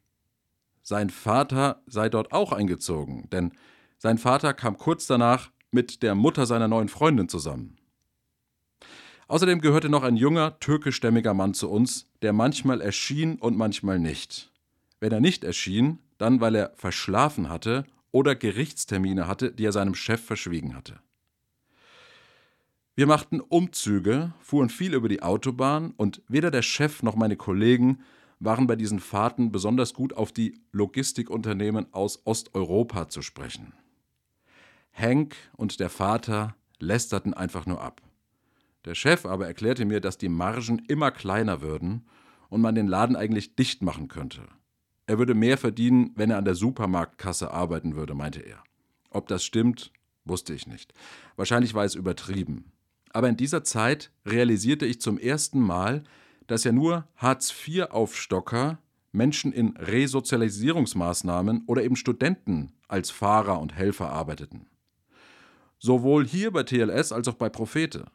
Sein 0.83 1.09
Vater 1.09 1.83
sei 1.87 2.11
dort 2.11 2.33
auch 2.33 2.53
eingezogen, 2.53 3.29
denn 3.31 3.53
sein 3.97 4.19
Vater 4.19 4.53
kam 4.53 4.77
kurz 4.77 5.07
danach 5.07 5.51
mit 5.71 6.03
der 6.03 6.15
Mutter 6.15 6.45
seiner 6.45 6.69
neuen 6.69 6.89
Freundin 6.89 7.31
zusammen. 7.31 7.79
Außerdem 9.29 9.63
gehörte 9.63 9.89
noch 9.89 10.03
ein 10.03 10.17
junger, 10.17 10.61
türkischstämmiger 10.61 11.33
Mann 11.33 11.55
zu 11.55 11.71
uns, 11.71 12.07
der 12.21 12.35
manchmal 12.35 12.83
erschien 12.83 13.37
und 13.37 13.57
manchmal 13.57 13.99
nicht. 13.99 14.53
Wenn 15.01 15.13
er 15.13 15.21
nicht 15.21 15.43
erschien, 15.43 15.99
dann 16.19 16.41
weil 16.41 16.55
er 16.55 16.73
verschlafen 16.77 17.49
hatte 17.49 17.85
oder 18.11 18.35
Gerichtstermine 18.35 19.27
hatte, 19.27 19.53
die 19.53 19.65
er 19.65 19.73
seinem 19.73 19.95
Chef 19.95 20.25
verschwiegen 20.25 20.75
hatte. 20.77 21.01
Wir 22.95 23.09
machten 23.09 23.41
Umzüge, 23.41 24.33
fuhren 24.39 24.69
viel 24.69 24.95
über 24.95 25.09
die 25.09 25.23
Autobahn 25.23 25.93
und 25.97 26.23
weder 26.29 26.53
der 26.53 26.63
Chef 26.63 27.03
noch 27.03 27.17
meine 27.17 27.37
Kollegen 27.37 28.03
waren 28.39 28.67
bei 28.67 28.77
diesen 28.77 29.01
Fahrten 29.01 29.51
besonders 29.51 29.95
gut 29.95 30.13
auf 30.13 30.31
die 30.31 30.61
Logistikunternehmen 30.71 31.93
aus 31.93 32.25
Osteuropa 32.25 33.09
zu 33.09 33.23
sprechen. 33.23 33.73
Hank 34.93 35.35
und 35.57 35.81
der 35.81 35.91
Vater 35.91 36.55
lästerten 36.79 37.35
einfach 37.35 37.67
nur 37.67 37.81
ab. 37.81 38.01
Der 38.85 38.95
Chef 38.95 39.27
aber 39.27 39.47
erklärte 39.47 39.85
mir, 39.87 40.01
dass 40.01 40.19
die 40.19 40.29
Margen 40.29 40.83
immer 40.87 41.11
kleiner 41.11 41.63
würden 41.63 42.07
und 42.49 42.61
man 42.61 42.75
den 42.75 42.87
Laden 42.87 43.17
eigentlich 43.17 43.57
dicht 43.57 43.83
machen 43.83 44.09
könnte. 44.09 44.43
Er 45.07 45.19
würde 45.19 45.35
mehr 45.35 45.59
verdienen, 45.59 46.13
wenn 46.17 46.31
er 46.31 46.39
an 46.39 46.45
der 46.45 46.55
Supermarktkasse 46.55 47.51
arbeiten 47.51 47.95
würde, 47.95 48.15
meinte 48.15 48.41
er. 48.41 48.63
Ob 49.11 49.29
das 49.29 49.45
stimmt, 49.45 49.93
wusste 50.25 50.55
ich 50.55 50.67
nicht. 50.67 50.95
Wahrscheinlich 51.37 51.75
war 51.75 51.85
es 51.85 51.95
übertrieben. 51.95 52.73
Aber 53.11 53.29
in 53.29 53.37
dieser 53.37 53.63
Zeit 53.63 54.11
realisierte 54.27 54.87
ich 54.87 55.01
zum 55.01 55.19
ersten 55.19 55.61
Mal, 55.61 56.03
dass 56.47 56.65
ja 56.65 56.73
nur 56.73 57.07
Hartz-IV-Aufstocker, 57.17 58.79
Menschen 59.13 59.53
in 59.53 59.77
Resozialisierungsmaßnahmen 59.77 61.65
oder 61.67 61.85
eben 61.85 61.95
Studenten 61.95 62.73
als 62.89 63.11
Fahrer 63.11 63.61
und 63.61 63.75
Helfer 63.75 64.11
arbeiteten. 64.11 64.67
Sowohl 65.79 66.27
hier 66.27 66.51
bei 66.51 66.65
TLS 66.65 67.13
als 67.13 67.29
auch 67.29 67.35
bei 67.35 67.49
Prophete. 67.49 68.07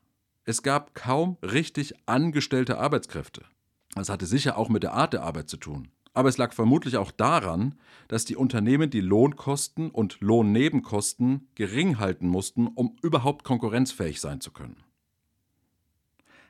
Es 0.44 0.64
gab 0.64 0.96
kaum 0.96 1.38
richtig 1.42 1.94
angestellte 2.06 2.78
Arbeitskräfte. 2.80 3.44
Das 3.96 4.10
hatte 4.10 4.26
sicher 4.26 4.58
auch 4.58 4.70
mit 4.70 4.84
der 4.84 4.94
Art 4.94 5.14
der 5.14 5.24
Arbeit 5.24 5.50
zu 5.50 5.58
tun. 5.58 5.90
Aber 6.20 6.28
es 6.28 6.36
lag 6.38 6.52
vermutlich 6.52 6.98
auch 6.98 7.12
daran, 7.12 7.76
dass 8.10 8.26
die 8.26 8.36
Unternehmen 8.36 8.90
die 8.90 9.00
Lohnkosten 9.00 9.90
und 9.90 10.20
Lohnnebenkosten 10.20 11.48
gering 11.56 11.98
halten 11.98 12.28
mussten, 12.28 12.68
um 12.68 12.98
überhaupt 13.02 13.46
konkurrenzfähig 13.46 14.20
sein 14.20 14.42
zu 14.42 14.52
können. 14.52 14.84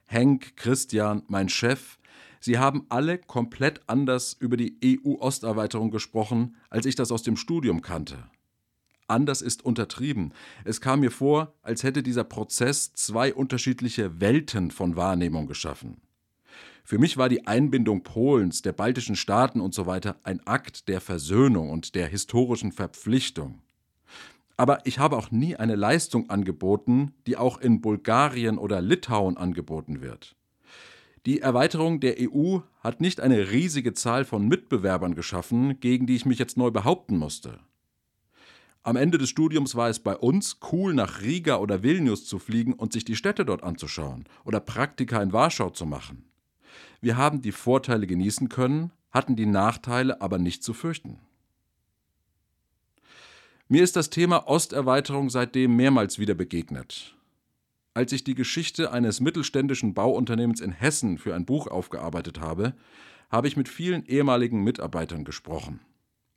Henk, 0.08 0.58
Christian, 0.58 1.22
mein 1.28 1.50
Chef, 1.50 2.00
sie 2.40 2.58
haben 2.58 2.88
alle 2.90 3.20
komplett 3.20 3.82
anders 3.86 4.34
über 4.34 4.58
die 4.58 4.76
EU-Osterweiterung 4.84 5.92
gesprochen, 5.92 6.56
als 6.72 6.88
ich 6.88 6.96
das 6.96 7.12
aus 7.12 7.22
dem 7.22 7.38
Studium 7.38 7.84
kannte. 7.84 8.28
Anders 9.08 9.44
ist 9.44 9.64
untertrieben. 9.64 10.34
Es 10.66 10.82
kam 10.82 11.02
mir 11.02 11.12
vor, 11.12 11.54
als 11.62 11.84
hätte 11.84 12.02
dieser 12.02 12.24
Prozess 12.24 12.96
zwei 12.96 13.36
unterschiedliche 13.36 14.20
Welten 14.20 14.72
von 14.72 14.96
Wahrnehmung 14.96 15.46
geschaffen. 15.46 16.02
Für 16.90 16.98
mich 16.98 17.18
war 17.18 17.30
die 17.30 17.46
Einbindung 17.46 18.02
Polens, 18.02 18.64
der 18.64 18.72
baltischen 18.72 19.16
Staaten 19.16 19.62
usw. 19.62 20.00
So 20.04 20.14
ein 20.24 20.48
Akt 20.48 20.88
der 20.88 21.02
Versöhnung 21.02 21.70
und 21.70 21.94
der 21.94 22.08
historischen 22.08 22.72
Verpflichtung. 22.72 23.62
Aber 24.58 24.88
ich 24.88 24.98
habe 24.98 25.16
auch 25.16 25.30
nie 25.30 25.56
eine 25.56 25.76
Leistung 25.76 26.32
angeboten, 26.32 27.14
die 27.28 27.38
auch 27.38 27.62
in 27.62 27.80
Bulgarien 27.82 28.58
oder 28.58 28.82
Litauen 28.82 29.38
angeboten 29.38 30.02
wird. 30.02 30.36
Die 31.28 31.42
Erweiterung 31.42 32.00
der 32.00 32.16
EU 32.20 32.62
hat 32.80 33.02
nicht 33.02 33.20
eine 33.20 33.52
riesige 33.52 33.94
Zahl 33.94 34.26
von 34.26 34.48
Mitbewerbern 34.48 35.14
geschaffen, 35.14 35.80
gegen 35.80 36.08
die 36.08 36.16
ich 36.16 36.26
mich 36.26 36.40
jetzt 36.40 36.58
neu 36.58 36.72
behaupten 36.72 37.18
musste. 37.20 37.60
Am 38.82 38.96
Ende 38.96 39.20
des 39.20 39.30
Studiums 39.30 39.76
war 39.76 39.90
es 39.90 40.00
bei 40.00 40.18
uns 40.18 40.58
cool, 40.72 40.96
nach 40.96 41.22
Riga 41.22 41.58
oder 41.58 41.84
Vilnius 41.84 42.26
zu 42.26 42.40
fliegen 42.40 42.74
und 42.74 42.94
sich 42.94 43.06
die 43.06 43.16
Städte 43.16 43.46
dort 43.46 43.62
anzuschauen 43.62 44.26
oder 44.44 44.60
Praktika 44.60 45.22
in 45.22 45.34
Warschau 45.34 45.70
zu 45.70 45.86
machen. 45.86 46.29
Wir 47.02 47.18
haben 47.18 47.42
die 47.42 47.52
Vorteile 47.52 48.08
genießen 48.08 48.50
können, 48.50 48.92
hatten 49.12 49.36
die 49.36 49.46
Nachteile 49.46 50.22
aber 50.22 50.38
nicht 50.38 50.64
zu 50.64 50.74
fürchten. 50.74 51.20
Mir 53.68 53.84
ist 53.84 53.96
das 53.96 54.10
Thema 54.10 54.48
Osterweiterung 54.48 55.30
seitdem 55.30 55.76
mehrmals 55.76 56.20
wieder 56.20 56.34
begegnet. 56.34 57.16
Als 57.94 58.12
ich 58.12 58.24
die 58.24 58.36
Geschichte 58.36 58.92
eines 58.92 59.20
mittelständischen 59.20 59.94
Bauunternehmens 59.94 60.62
in 60.62 60.72
Hessen 60.72 61.18
für 61.18 61.36
ein 61.36 61.46
Buch 61.46 61.68
aufgearbeitet 61.68 62.40
habe, 62.40 62.74
habe 63.30 63.48
ich 63.48 63.58
mit 63.58 63.70
vielen 63.70 64.06
ehemaligen 64.06 64.64
Mitarbeitern 64.64 65.24
gesprochen. 65.24 65.82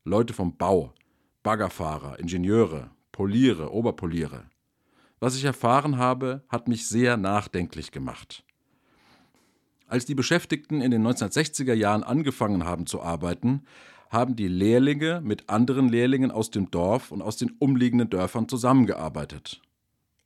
Leute 0.05 0.35
vom 0.35 0.57
Bau, 0.57 0.93
Baggerfahrer, 1.43 2.19
Ingenieure, 2.19 2.91
Poliere, 3.13 3.73
Oberpoliere. 3.73 4.45
Was 5.21 5.37
ich 5.37 5.45
erfahren 5.45 5.97
habe, 5.99 6.45
hat 6.49 6.69
mich 6.69 6.89
sehr 6.89 7.17
nachdenklich 7.17 7.93
gemacht. 7.93 8.45
Als 9.93 10.07
die 10.07 10.15
Beschäftigten 10.15 10.81
in 10.81 10.91
den 10.91 11.07
1960er 11.07 11.75
Jahren 11.75 12.03
angefangen 12.03 12.65
haben 12.65 12.87
zu 12.87 13.03
arbeiten, 13.03 13.67
haben 14.09 14.37
die 14.37 14.49
Lehrlinge 14.49 15.21
mit 15.23 15.51
anderen 15.51 15.91
Lehrlingen 15.91 16.31
aus 16.31 16.51
dem 16.51 16.71
Dorf 16.71 17.13
und 17.13 17.21
aus 17.21 17.37
den 17.37 17.51
umliegenden 17.59 18.09
Dörfern 18.09 18.49
zusammengearbeitet. 18.49 19.61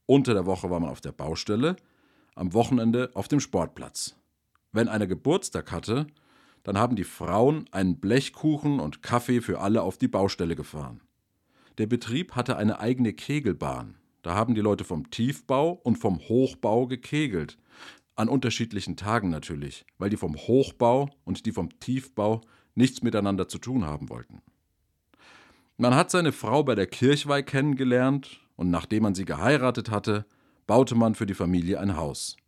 Unter 0.07 0.35
der 0.35 0.47
Woche 0.47 0.71
war 0.71 0.79
man 0.79 0.91
auf 0.91 1.01
der 1.01 1.11
Baustelle, 1.11 1.75
am 2.37 2.55
Wochenende 2.55 3.11
auf 3.15 3.27
dem 3.27 3.41
Sportplatz. 3.41 4.15
Wenn 4.71 4.87
einer 4.87 5.09
Geburtstag 5.09 5.73
hatte, 5.73 6.07
dann 6.63 6.79
haben 6.79 6.95
die 6.95 7.03
Frauen 7.03 7.65
einen 7.73 7.99
Blechkuchen 7.99 8.79
und 8.79 9.03
Kaffee 9.03 9.41
für 9.41 9.59
alle 9.59 9.83
auf 9.83 9.99
die 9.99 10.07
Baustelle 10.07 10.55
gefahren. 10.55 11.01
Der 11.79 11.89
Betrieb 11.89 12.37
hatte 12.37 12.57
eine 12.57 12.79
eigene 12.79 13.15
Kegelbahn. 13.15 13.97
Da 14.23 14.37
haben 14.37 14.55
die 14.55 14.61
Leute 14.61 14.85
vom 14.85 15.11
Tiefbau 15.11 15.73
und 15.73 15.97
vom 15.97 16.21
Hochbau 16.21 16.87
gekegelt. 16.87 17.59
An 18.17 18.29
unterschiedlichen 18.29 18.97
Tagen 18.97 19.29
natürlich, 19.29 19.85
weil 19.99 20.11
die 20.11 20.17
vom 20.17 20.37
Hochbau 20.37 21.11
und 21.25 21.47
die 21.47 21.53
vom 21.53 21.79
Tiefbau 21.81 22.41
nichts 22.75 23.03
miteinander 23.03 23.47
zu 23.47 23.59
tun 23.59 23.85
haben 23.85 24.09
wollten. 24.09 24.43
Man 25.77 25.95
hat 25.95 26.11
seine 26.11 26.33
Frau 26.33 26.65
bei 26.65 26.75
der 26.75 26.87
Kirchweih 26.87 27.43
kennengelernt 27.43 28.41
und 28.57 28.71
nachdem 28.71 29.03
man 29.03 29.15
sie 29.15 29.27
geheiratet 29.27 29.91
hatte, 29.91 30.25
baute 30.67 30.95
man 30.95 31.15
für 31.15 31.27
die 31.27 31.35
Familie 31.35 31.79
ein 31.79 31.97
Haus. 31.97 32.39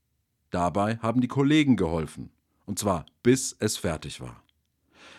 Dabei 0.50 0.96
haben 0.98 1.20
die 1.20 1.28
Kollegen 1.28 1.76
geholfen, 1.76 2.30
und 2.64 2.78
zwar 2.78 3.04
bis 3.22 3.54
es 3.58 3.76
fertig 3.76 4.22
war. 4.22 4.42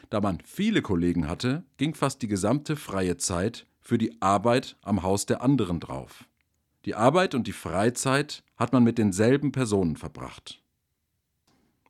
Da 0.09 0.21
man 0.21 0.39
viele 0.43 0.81
Kollegen 0.81 1.27
hatte, 1.27 1.63
ging 1.77 1.93
fast 1.93 2.23
die 2.23 2.27
gesamte 2.27 2.75
freie 2.75 3.17
Zeit 3.17 3.67
für 3.79 3.99
die 3.99 4.19
Arbeit 4.21 4.77
am 4.81 5.03
Haus 5.03 5.27
der 5.27 5.43
anderen 5.43 5.79
drauf. 5.79 6.25
Die 6.85 6.95
Arbeit 6.95 7.35
und 7.35 7.45
die 7.45 7.53
Freizeit 7.53 8.43
hat 8.59 8.73
man 8.73 8.83
mit 8.83 8.97
denselben 8.97 9.51
Personen 9.51 9.95
verbracht. 9.95 10.61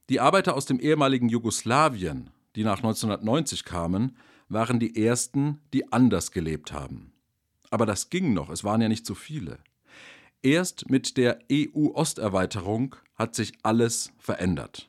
Die 0.10 0.20
Arbeiter 0.20 0.56
aus 0.56 0.66
dem 0.66 0.80
ehemaligen 0.80 1.28
Jugoslawien, 1.28 2.30
die 2.56 2.64
nach 2.64 2.78
1990 2.78 3.66
kamen, 3.66 4.16
waren 4.48 4.80
die 4.80 5.04
ersten, 5.04 5.60
die 5.74 5.92
anders 5.92 6.32
gelebt 6.32 6.72
haben. 6.72 7.12
Aber 7.72 7.86
das 7.86 8.10
ging 8.10 8.34
noch, 8.34 8.50
es 8.50 8.64
waren 8.64 8.82
ja 8.82 8.88
nicht 8.88 9.06
so 9.06 9.14
viele. 9.14 9.60
Erst 10.42 10.90
mit 10.90 11.18
der 11.18 11.40
EU-Osterweiterung 11.52 12.96
hat 13.16 13.36
sich 13.36 13.54
alles 13.64 14.14
verändert. 14.18 14.88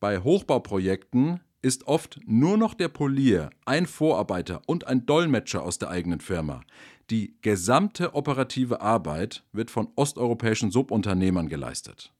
Bei 0.00 0.20
Hochbauprojekten 0.20 1.40
ist 1.62 1.86
oft 1.86 2.18
nur 2.24 2.56
noch 2.56 2.74
der 2.74 2.88
Polier, 2.88 3.50
ein 3.66 3.86
Vorarbeiter 3.86 4.62
und 4.66 4.86
ein 4.86 5.04
Dolmetscher 5.04 5.62
aus 5.62 5.78
der 5.78 5.90
eigenen 5.90 6.20
Firma, 6.20 6.62
die 7.10 7.36
gesamte 7.42 8.14
operative 8.14 8.80
Arbeit 8.80 9.44
wird 9.52 9.70
von 9.70 9.88
osteuropäischen 9.96 10.70
Subunternehmern 10.70 11.48
geleistet. 11.48 12.12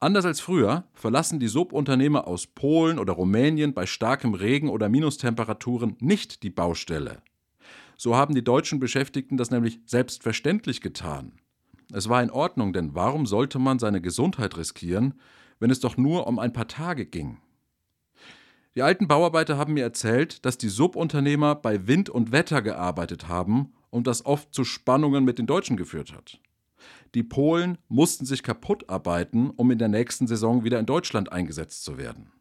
Anders 0.00 0.24
als 0.24 0.40
früher 0.40 0.84
verlassen 0.92 1.38
die 1.38 1.48
Subunternehmer 1.48 2.26
aus 2.26 2.46
Polen 2.46 2.98
oder 2.98 3.14
Rumänien 3.14 3.72
bei 3.72 3.86
starkem 3.86 4.34
Regen 4.34 4.68
oder 4.68 4.88
Minustemperaturen 4.88 5.96
nicht 6.00 6.42
die 6.42 6.50
Baustelle. 6.50 7.22
So 7.96 8.16
haben 8.16 8.34
die 8.34 8.44
deutschen 8.44 8.80
Beschäftigten 8.80 9.36
das 9.36 9.50
nämlich 9.50 9.80
selbstverständlich 9.86 10.80
getan. 10.80 11.32
Es 11.92 12.08
war 12.08 12.22
in 12.22 12.30
Ordnung, 12.30 12.72
denn 12.72 12.94
warum 12.94 13.24
sollte 13.24 13.58
man 13.58 13.78
seine 13.78 14.00
Gesundheit 14.00 14.56
riskieren, 14.56 15.14
wenn 15.60 15.70
es 15.70 15.80
doch 15.80 15.96
nur 15.96 16.26
um 16.26 16.38
ein 16.38 16.52
paar 16.52 16.66
Tage 16.66 17.06
ging? 17.06 17.38
Die 18.74 18.82
alten 18.82 19.06
Bauarbeiter 19.06 19.56
haben 19.56 19.74
mir 19.74 19.84
erzählt, 19.84 20.44
dass 20.44 20.58
die 20.58 20.68
Subunternehmer 20.68 21.54
bei 21.54 21.86
Wind 21.86 22.10
und 22.10 22.32
Wetter 22.32 22.60
gearbeitet 22.60 23.28
haben 23.28 23.72
und 23.94 24.08
das 24.08 24.26
oft 24.26 24.52
zu 24.52 24.64
Spannungen 24.64 25.24
mit 25.24 25.38
den 25.38 25.46
Deutschen 25.46 25.76
geführt 25.76 26.12
hat. 26.12 26.40
Die 27.14 27.22
Polen 27.22 27.78
mussten 27.86 28.26
sich 28.26 28.42
kaputt 28.42 28.90
arbeiten, 28.90 29.50
um 29.50 29.70
in 29.70 29.78
der 29.78 29.86
nächsten 29.86 30.26
Saison 30.26 30.64
wieder 30.64 30.80
in 30.80 30.86
Deutschland 30.86 31.30
eingesetzt 31.30 31.84
zu 31.84 31.96
werden. 31.96 32.32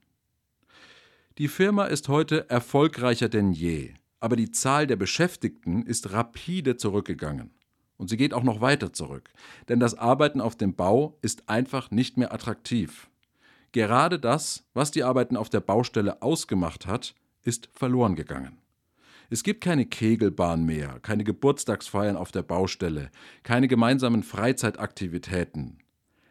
Die 1.38 1.48
Firma 1.48 1.86
ist 1.86 2.10
heute 2.10 2.50
erfolgreicher 2.50 3.30
denn 3.30 3.52
je, 3.52 3.94
aber 4.20 4.36
die 4.36 4.50
Zahl 4.50 4.88
der 4.88 4.96
Beschäftigten 4.96 5.84
ist 5.84 6.12
rapide 6.12 6.76
zurückgegangen. 6.76 7.52
Und 7.98 8.10
sie 8.10 8.18
geht 8.18 8.34
auch 8.34 8.44
noch 8.44 8.60
weiter 8.60 8.92
zurück, 8.92 9.30
denn 9.70 9.80
das 9.80 9.94
Arbeiten 9.94 10.42
auf 10.42 10.56
dem 10.56 10.74
Bau 10.74 11.20
ist 11.22 11.50
einfach 11.50 11.92
nicht 11.92 12.18
mehr 12.18 12.34
attraktiv. 12.34 13.12
Gerade 13.74 14.18
das, 14.20 14.66
was 14.74 14.90
die 14.90 15.04
Arbeiten 15.04 15.38
auf 15.38 15.52
der 15.52 15.62
Baustelle 15.62 16.24
ausgemacht 16.24 16.88
hat, 16.88 17.14
ist 17.44 17.70
verloren 17.74 18.16
gegangen. 18.16 18.63
Es 19.34 19.42
gibt 19.42 19.62
keine 19.62 19.88
Kegelbahn 19.88 20.64
mehr, 20.64 21.00
keine 21.02 21.24
Geburtstagsfeiern 21.24 22.18
auf 22.18 22.32
der 22.32 22.44
Baustelle, 22.44 23.10
keine 23.42 23.68
gemeinsamen 23.68 24.22
Freizeitaktivitäten. 24.22 25.80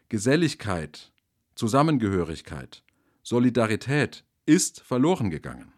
Geselligkeit, 0.08 1.10
Zusammengehörigkeit, 1.56 2.84
Solidarität 3.24 4.24
ist 4.46 4.82
verloren 4.82 5.30
gegangen. 5.30 5.72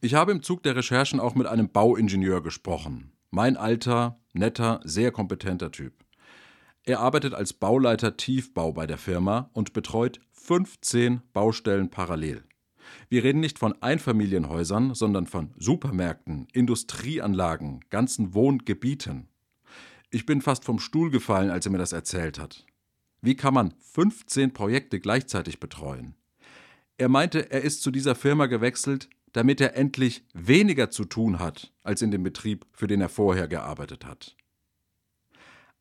Ich 0.00 0.14
habe 0.14 0.32
im 0.32 0.42
Zug 0.42 0.62
der 0.62 0.74
Recherchen 0.74 1.20
auch 1.20 1.34
mit 1.34 1.46
einem 1.46 1.68
Bauingenieur 1.68 2.42
gesprochen. 2.42 3.12
Mein 3.30 3.58
alter, 3.58 4.18
netter, 4.32 4.80
sehr 4.84 5.12
kompetenter 5.12 5.70
Typ. 5.70 6.02
Er 6.84 7.00
arbeitet 7.00 7.34
als 7.34 7.52
Bauleiter 7.52 8.16
Tiefbau 8.16 8.72
bei 8.72 8.86
der 8.86 8.96
Firma 8.96 9.50
und 9.52 9.74
betreut 9.74 10.18
15 10.32 11.20
Baustellen 11.34 11.90
parallel. 11.90 12.47
Wir 13.08 13.24
reden 13.24 13.40
nicht 13.40 13.58
von 13.58 13.80
Einfamilienhäusern, 13.82 14.94
sondern 14.94 15.26
von 15.26 15.50
Supermärkten, 15.56 16.48
Industrieanlagen, 16.52 17.84
ganzen 17.90 18.34
Wohngebieten. 18.34 19.28
Ich 20.10 20.26
bin 20.26 20.40
fast 20.40 20.64
vom 20.64 20.78
Stuhl 20.78 21.10
gefallen, 21.10 21.50
als 21.50 21.66
er 21.66 21.72
mir 21.72 21.78
das 21.78 21.92
erzählt 21.92 22.38
hat. 22.38 22.64
Wie 23.20 23.34
kann 23.34 23.54
man 23.54 23.74
15 23.92 24.52
Projekte 24.52 25.00
gleichzeitig 25.00 25.60
betreuen? 25.60 26.14
Er 26.96 27.08
meinte, 27.08 27.50
er 27.50 27.62
ist 27.62 27.82
zu 27.82 27.90
dieser 27.90 28.14
Firma 28.14 28.46
gewechselt, 28.46 29.08
damit 29.32 29.60
er 29.60 29.76
endlich 29.76 30.24
weniger 30.34 30.90
zu 30.90 31.04
tun 31.04 31.38
hat 31.38 31.72
als 31.82 32.02
in 32.02 32.10
dem 32.10 32.22
Betrieb, 32.22 32.66
für 32.72 32.86
den 32.86 33.00
er 33.00 33.08
vorher 33.08 33.48
gearbeitet 33.48 34.04
hat. 34.04 34.36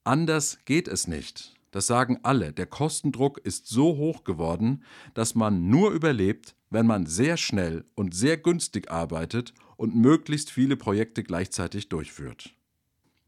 Anders 0.03 0.59
geht 0.65 0.87
es 0.87 1.07
nicht. 1.07 1.56
Das 1.77 1.85
sagen 1.85 2.17
alle. 2.23 2.53
Der 2.53 2.65
Kostendruck 2.65 3.37
ist 3.37 3.67
so 3.67 3.97
hoch 3.97 4.23
geworden, 4.23 4.83
dass 5.13 5.35
man 5.35 5.69
nur 5.69 5.91
überlebt, 5.91 6.55
wenn 6.71 6.87
man 6.87 7.05
sehr 7.05 7.37
schnell 7.37 7.85
und 7.93 8.15
sehr 8.15 8.35
günstig 8.35 8.89
arbeitet 8.89 9.53
und 9.75 9.95
möglichst 9.95 10.49
viele 10.49 10.75
Projekte 10.75 11.21
gleichzeitig 11.21 11.87
durchführt. 11.87 12.55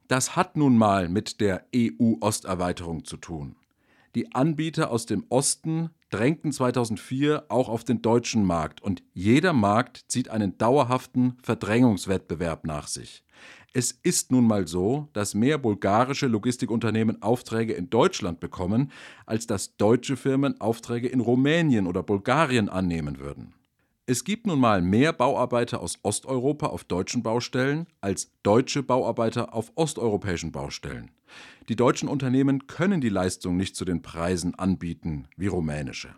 Das 0.07 0.35
hat 0.35 0.57
nun 0.57 0.79
mal 0.79 1.09
mit 1.09 1.41
der 1.41 1.67
EU-Osterweiterung 1.75 3.05
zu 3.05 3.17
tun. 3.17 3.55
Die 4.15 4.33
Anbieter 4.33 4.89
aus 4.89 5.05
dem 5.05 5.27
Osten 5.29 5.91
drängten 6.09 6.51
2004 6.51 7.45
auch 7.49 7.69
auf 7.69 7.83
den 7.83 8.01
deutschen 8.01 8.43
Markt 8.43 8.81
und 8.81 9.03
jeder 9.13 9.53
Markt 9.53 10.05
zieht 10.07 10.29
einen 10.29 10.57
dauerhaften 10.57 11.37
Verdrängungswettbewerb 11.43 12.65
nach 12.65 12.87
sich. 12.87 13.23
Es 13.71 13.91
ist 13.91 14.31
nun 14.31 14.47
mal 14.47 14.67
so, 14.67 15.09
dass 15.13 15.35
mehr 15.35 15.59
bulgarische 15.59 16.25
Logistikunternehmen 16.25 17.21
Aufträge 17.21 17.73
in 17.73 17.89
Deutschland 17.89 18.39
bekommen, 18.39 18.91
als 19.27 19.45
dass 19.45 19.77
deutsche 19.77 20.17
Firmen 20.17 20.59
Aufträge 20.59 21.07
in 21.07 21.19
Rumänien 21.19 21.85
oder 21.85 22.01
Bulgarien 22.01 22.67
annehmen 22.67 23.19
würden. 23.19 23.53
Es 24.07 24.23
gibt 24.23 24.47
nun 24.47 24.59
mal 24.59 24.81
mehr 24.81 25.13
Bauarbeiter 25.13 25.81
aus 25.81 25.99
Osteuropa 26.01 26.65
auf 26.65 26.83
deutschen 26.83 27.21
Baustellen 27.21 27.85
als 28.01 28.31
deutsche 28.41 28.81
Bauarbeiter 28.81 29.53
auf 29.53 29.71
osteuropäischen 29.75 30.51
Baustellen. 30.51 31.11
Die 31.69 31.75
deutschen 31.75 32.09
Unternehmen 32.09 32.65
können 32.65 33.01
die 33.01 33.09
Leistung 33.09 33.55
nicht 33.55 33.75
zu 33.75 33.85
den 33.85 34.01
Preisen 34.01 34.55
anbieten 34.55 35.27
wie 35.37 35.45
rumänische. 35.45 36.15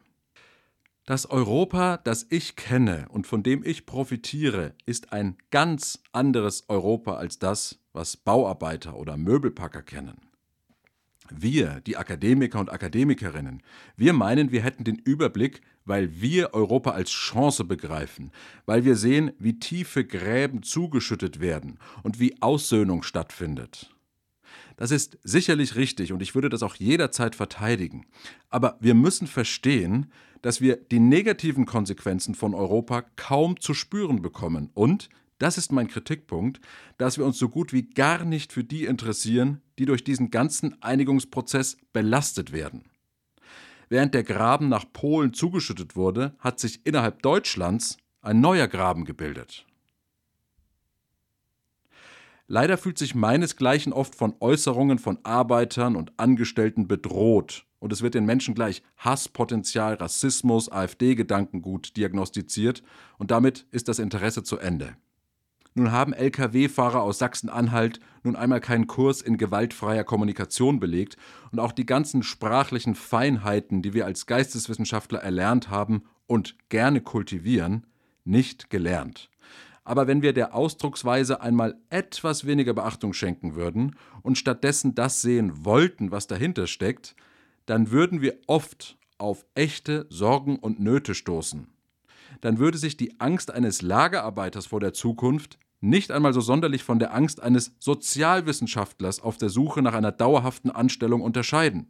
Das 1.11 1.29
Europa, 1.29 1.97
das 1.97 2.25
ich 2.29 2.55
kenne 2.55 3.07
und 3.09 3.27
von 3.27 3.43
dem 3.43 3.65
ich 3.65 3.85
profitiere, 3.85 4.73
ist 4.85 5.11
ein 5.11 5.35
ganz 5.49 5.99
anderes 6.13 6.69
Europa 6.69 7.15
als 7.15 7.37
das, 7.37 7.79
was 7.91 8.15
Bauarbeiter 8.15 8.95
oder 8.95 9.17
Möbelpacker 9.17 9.81
kennen. 9.81 10.21
Wir, 11.29 11.81
die 11.81 11.97
Akademiker 11.97 12.61
und 12.61 12.71
Akademikerinnen, 12.71 13.61
wir 13.97 14.13
meinen, 14.13 14.53
wir 14.53 14.63
hätten 14.63 14.85
den 14.85 14.99
Überblick, 14.99 15.59
weil 15.83 16.21
wir 16.21 16.53
Europa 16.53 16.91
als 16.91 17.09
Chance 17.11 17.65
begreifen, 17.65 18.31
weil 18.65 18.85
wir 18.85 18.95
sehen, 18.95 19.33
wie 19.37 19.59
tiefe 19.59 20.05
Gräben 20.05 20.63
zugeschüttet 20.63 21.41
werden 21.41 21.77
und 22.03 22.21
wie 22.21 22.41
Aussöhnung 22.41 23.03
stattfindet. 23.03 23.93
Das 24.81 24.89
ist 24.89 25.19
sicherlich 25.21 25.75
richtig 25.75 26.11
und 26.11 26.23
ich 26.23 26.33
würde 26.33 26.49
das 26.49 26.63
auch 26.63 26.73
jederzeit 26.73 27.35
verteidigen. 27.35 28.07
Aber 28.49 28.77
wir 28.79 28.95
müssen 28.95 29.27
verstehen, 29.27 30.11
dass 30.41 30.59
wir 30.59 30.75
die 30.75 30.97
negativen 30.99 31.67
Konsequenzen 31.67 32.33
von 32.33 32.55
Europa 32.55 33.03
kaum 33.15 33.59
zu 33.59 33.75
spüren 33.75 34.23
bekommen 34.23 34.71
und 34.73 35.09
das 35.37 35.59
ist 35.59 35.71
mein 35.71 35.87
Kritikpunkt, 35.87 36.61
dass 36.97 37.19
wir 37.19 37.25
uns 37.25 37.37
so 37.37 37.47
gut 37.47 37.73
wie 37.73 37.91
gar 37.91 38.25
nicht 38.25 38.53
für 38.53 38.63
die 38.63 38.85
interessieren, 38.85 39.61
die 39.77 39.85
durch 39.85 40.03
diesen 40.03 40.31
ganzen 40.31 40.81
Einigungsprozess 40.81 41.77
belastet 41.93 42.51
werden. 42.51 42.85
Während 43.87 44.15
der 44.15 44.23
Graben 44.23 44.67
nach 44.67 44.85
Polen 44.91 45.35
zugeschüttet 45.35 45.95
wurde, 45.95 46.33
hat 46.39 46.59
sich 46.59 46.87
innerhalb 46.87 47.21
Deutschlands 47.21 47.97
ein 48.23 48.41
neuer 48.41 48.67
Graben 48.67 49.05
gebildet. 49.05 49.67
Leider 52.53 52.77
fühlt 52.77 52.97
sich 52.97 53.15
meinesgleichen 53.15 53.93
oft 53.93 54.13
von 54.13 54.35
Äußerungen 54.41 54.99
von 54.99 55.19
Arbeitern 55.23 55.95
und 55.95 56.11
Angestellten 56.17 56.85
bedroht 56.85 57.65
und 57.79 57.93
es 57.93 58.01
wird 58.01 58.13
den 58.13 58.25
Menschen 58.25 58.55
gleich 58.55 58.83
Hasspotenzial, 58.97 59.93
Rassismus, 59.93 60.69
AfD-Gedankengut 60.69 61.95
diagnostiziert 61.95 62.83
und 63.17 63.31
damit 63.31 63.67
ist 63.71 63.87
das 63.87 63.99
Interesse 63.99 64.43
zu 64.43 64.57
Ende. 64.57 64.97
Nun 65.75 65.93
haben 65.93 66.11
Lkw-Fahrer 66.11 67.01
aus 67.01 67.19
Sachsen-Anhalt 67.19 68.01
nun 68.23 68.35
einmal 68.35 68.59
keinen 68.59 68.87
Kurs 68.87 69.21
in 69.21 69.37
gewaltfreier 69.37 70.03
Kommunikation 70.03 70.81
belegt 70.81 71.15
und 71.53 71.59
auch 71.59 71.71
die 71.71 71.85
ganzen 71.85 72.21
sprachlichen 72.21 72.95
Feinheiten, 72.95 73.81
die 73.81 73.93
wir 73.93 74.05
als 74.05 74.25
Geisteswissenschaftler 74.25 75.19
erlernt 75.19 75.69
haben 75.69 76.03
und 76.27 76.57
gerne 76.67 76.99
kultivieren, 76.99 77.87
nicht 78.25 78.69
gelernt. 78.69 79.29
Aber 79.83 80.07
wenn 80.07 80.21
wir 80.21 80.33
der 80.33 80.53
Ausdrucksweise 80.53 81.41
einmal 81.41 81.75
etwas 81.89 82.45
weniger 82.45 82.73
Beachtung 82.73 83.13
schenken 83.13 83.55
würden 83.55 83.95
und 84.21 84.37
stattdessen 84.37 84.95
das 84.95 85.21
sehen 85.21 85.65
wollten, 85.65 86.11
was 86.11 86.27
dahinter 86.27 86.67
steckt, 86.67 87.15
dann 87.65 87.91
würden 87.91 88.21
wir 88.21 88.37
oft 88.47 88.97
auf 89.17 89.45
echte 89.55 90.05
Sorgen 90.09 90.57
und 90.57 90.79
Nöte 90.79 91.15
stoßen 91.15 91.67
dann 92.39 92.59
würde 92.59 92.77
sich 92.77 92.95
die 92.95 93.19
Angst 93.19 93.51
eines 93.51 93.81
Lagerarbeiters 93.81 94.67
vor 94.67 94.79
der 94.79 94.93
Zukunft 94.93 95.59
nicht 95.81 96.11
einmal 96.11 96.33
so 96.33 96.41
sonderlich 96.41 96.83
von 96.83 96.99
der 96.99 97.13
Angst 97.13 97.41
eines 97.41 97.75
Sozialwissenschaftlers 97.79 99.19
auf 99.19 99.37
der 99.37 99.49
Suche 99.49 99.81
nach 99.81 99.93
einer 99.93 100.11
dauerhaften 100.11 100.69
Anstellung 100.69 101.21
unterscheiden. 101.21 101.89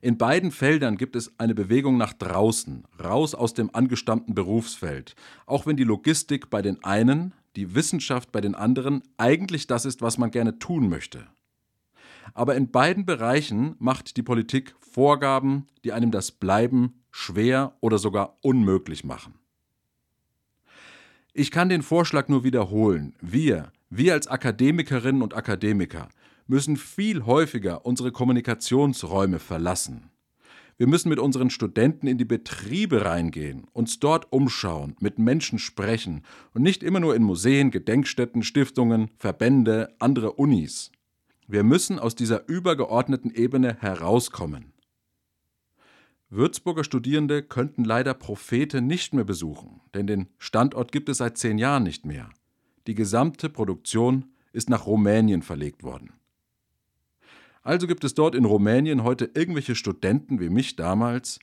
In 0.00 0.16
beiden 0.16 0.52
Feldern 0.52 0.96
gibt 0.96 1.16
es 1.16 1.32
eine 1.38 1.54
Bewegung 1.54 1.96
nach 1.96 2.12
draußen, 2.12 2.84
raus 3.02 3.34
aus 3.34 3.54
dem 3.54 3.74
angestammten 3.74 4.34
Berufsfeld, 4.34 5.16
auch 5.46 5.66
wenn 5.66 5.76
die 5.76 5.84
Logistik 5.84 6.50
bei 6.50 6.62
den 6.62 6.84
einen, 6.84 7.34
die 7.56 7.74
Wissenschaft 7.74 8.30
bei 8.30 8.40
den 8.40 8.54
anderen 8.54 9.02
eigentlich 9.16 9.66
das 9.66 9.84
ist, 9.84 10.00
was 10.00 10.16
man 10.16 10.30
gerne 10.30 10.60
tun 10.60 10.88
möchte. 10.88 11.26
Aber 12.34 12.54
in 12.54 12.70
beiden 12.70 13.06
Bereichen 13.06 13.74
macht 13.78 14.16
die 14.16 14.22
Politik 14.22 14.74
Vorgaben, 14.78 15.66
die 15.84 15.92
einem 15.92 16.12
das 16.12 16.30
Bleiben 16.30 17.02
schwer 17.10 17.74
oder 17.80 17.98
sogar 17.98 18.38
unmöglich 18.42 19.02
machen. 19.02 19.34
Ich 21.32 21.50
kann 21.50 21.68
den 21.68 21.82
Vorschlag 21.82 22.28
nur 22.28 22.44
wiederholen. 22.44 23.14
Wir, 23.20 23.72
wir 23.90 24.12
als 24.12 24.28
Akademikerinnen 24.28 25.22
und 25.22 25.34
Akademiker, 25.34 26.08
müssen 26.48 26.76
viel 26.76 27.24
häufiger 27.26 27.86
unsere 27.86 28.10
Kommunikationsräume 28.10 29.38
verlassen. 29.38 30.10
Wir 30.78 30.86
müssen 30.86 31.08
mit 31.08 31.18
unseren 31.18 31.50
Studenten 31.50 32.06
in 32.06 32.18
die 32.18 32.24
Betriebe 32.24 33.04
reingehen, 33.04 33.66
uns 33.72 33.98
dort 33.98 34.32
umschauen, 34.32 34.96
mit 35.00 35.18
Menschen 35.18 35.58
sprechen 35.58 36.22
und 36.54 36.62
nicht 36.62 36.82
immer 36.82 37.00
nur 37.00 37.16
in 37.16 37.22
Museen, 37.22 37.70
Gedenkstätten, 37.70 38.42
Stiftungen, 38.42 39.10
Verbände, 39.18 39.94
andere 39.98 40.32
Unis. 40.32 40.92
Wir 41.48 41.64
müssen 41.64 41.98
aus 41.98 42.14
dieser 42.14 42.48
übergeordneten 42.48 43.34
Ebene 43.34 43.76
herauskommen. 43.80 44.72
Würzburger 46.30 46.84
Studierende 46.84 47.42
könnten 47.42 47.84
leider 47.84 48.14
Prophete 48.14 48.80
nicht 48.80 49.14
mehr 49.14 49.24
besuchen, 49.24 49.80
denn 49.94 50.06
den 50.06 50.28
Standort 50.38 50.92
gibt 50.92 51.08
es 51.08 51.18
seit 51.18 51.38
zehn 51.38 51.58
Jahren 51.58 51.82
nicht 51.82 52.06
mehr. 52.06 52.28
Die 52.86 52.94
gesamte 52.94 53.48
Produktion 53.48 54.26
ist 54.52 54.70
nach 54.70 54.86
Rumänien 54.86 55.42
verlegt 55.42 55.82
worden. 55.82 56.12
Also 57.68 57.86
gibt 57.86 58.02
es 58.02 58.14
dort 58.14 58.34
in 58.34 58.46
Rumänien 58.46 59.04
heute 59.04 59.30
irgendwelche 59.34 59.74
Studenten 59.74 60.40
wie 60.40 60.48
mich 60.48 60.76
damals, 60.76 61.38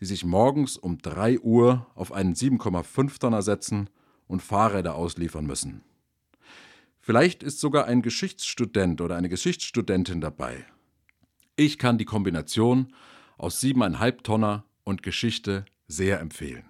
die 0.00 0.06
sich 0.06 0.24
morgens 0.24 0.76
um 0.76 0.98
3 0.98 1.38
Uhr 1.38 1.86
auf 1.94 2.10
einen 2.10 2.34
7,5 2.34 3.20
Tonner 3.20 3.42
setzen 3.42 3.88
und 4.26 4.42
Fahrräder 4.42 4.96
ausliefern 4.96 5.46
müssen. 5.46 5.82
Vielleicht 6.98 7.44
ist 7.44 7.60
sogar 7.60 7.84
ein 7.84 8.02
Geschichtsstudent 8.02 9.00
oder 9.00 9.14
eine 9.14 9.28
Geschichtsstudentin 9.28 10.20
dabei. 10.20 10.64
Ich 11.54 11.78
kann 11.78 11.96
die 11.96 12.06
Kombination 12.06 12.92
aus 13.36 13.60
siebeneinhalb 13.60 14.24
Tonner 14.24 14.64
und 14.82 15.04
Geschichte 15.04 15.64
sehr 15.86 16.18
empfehlen. 16.18 16.68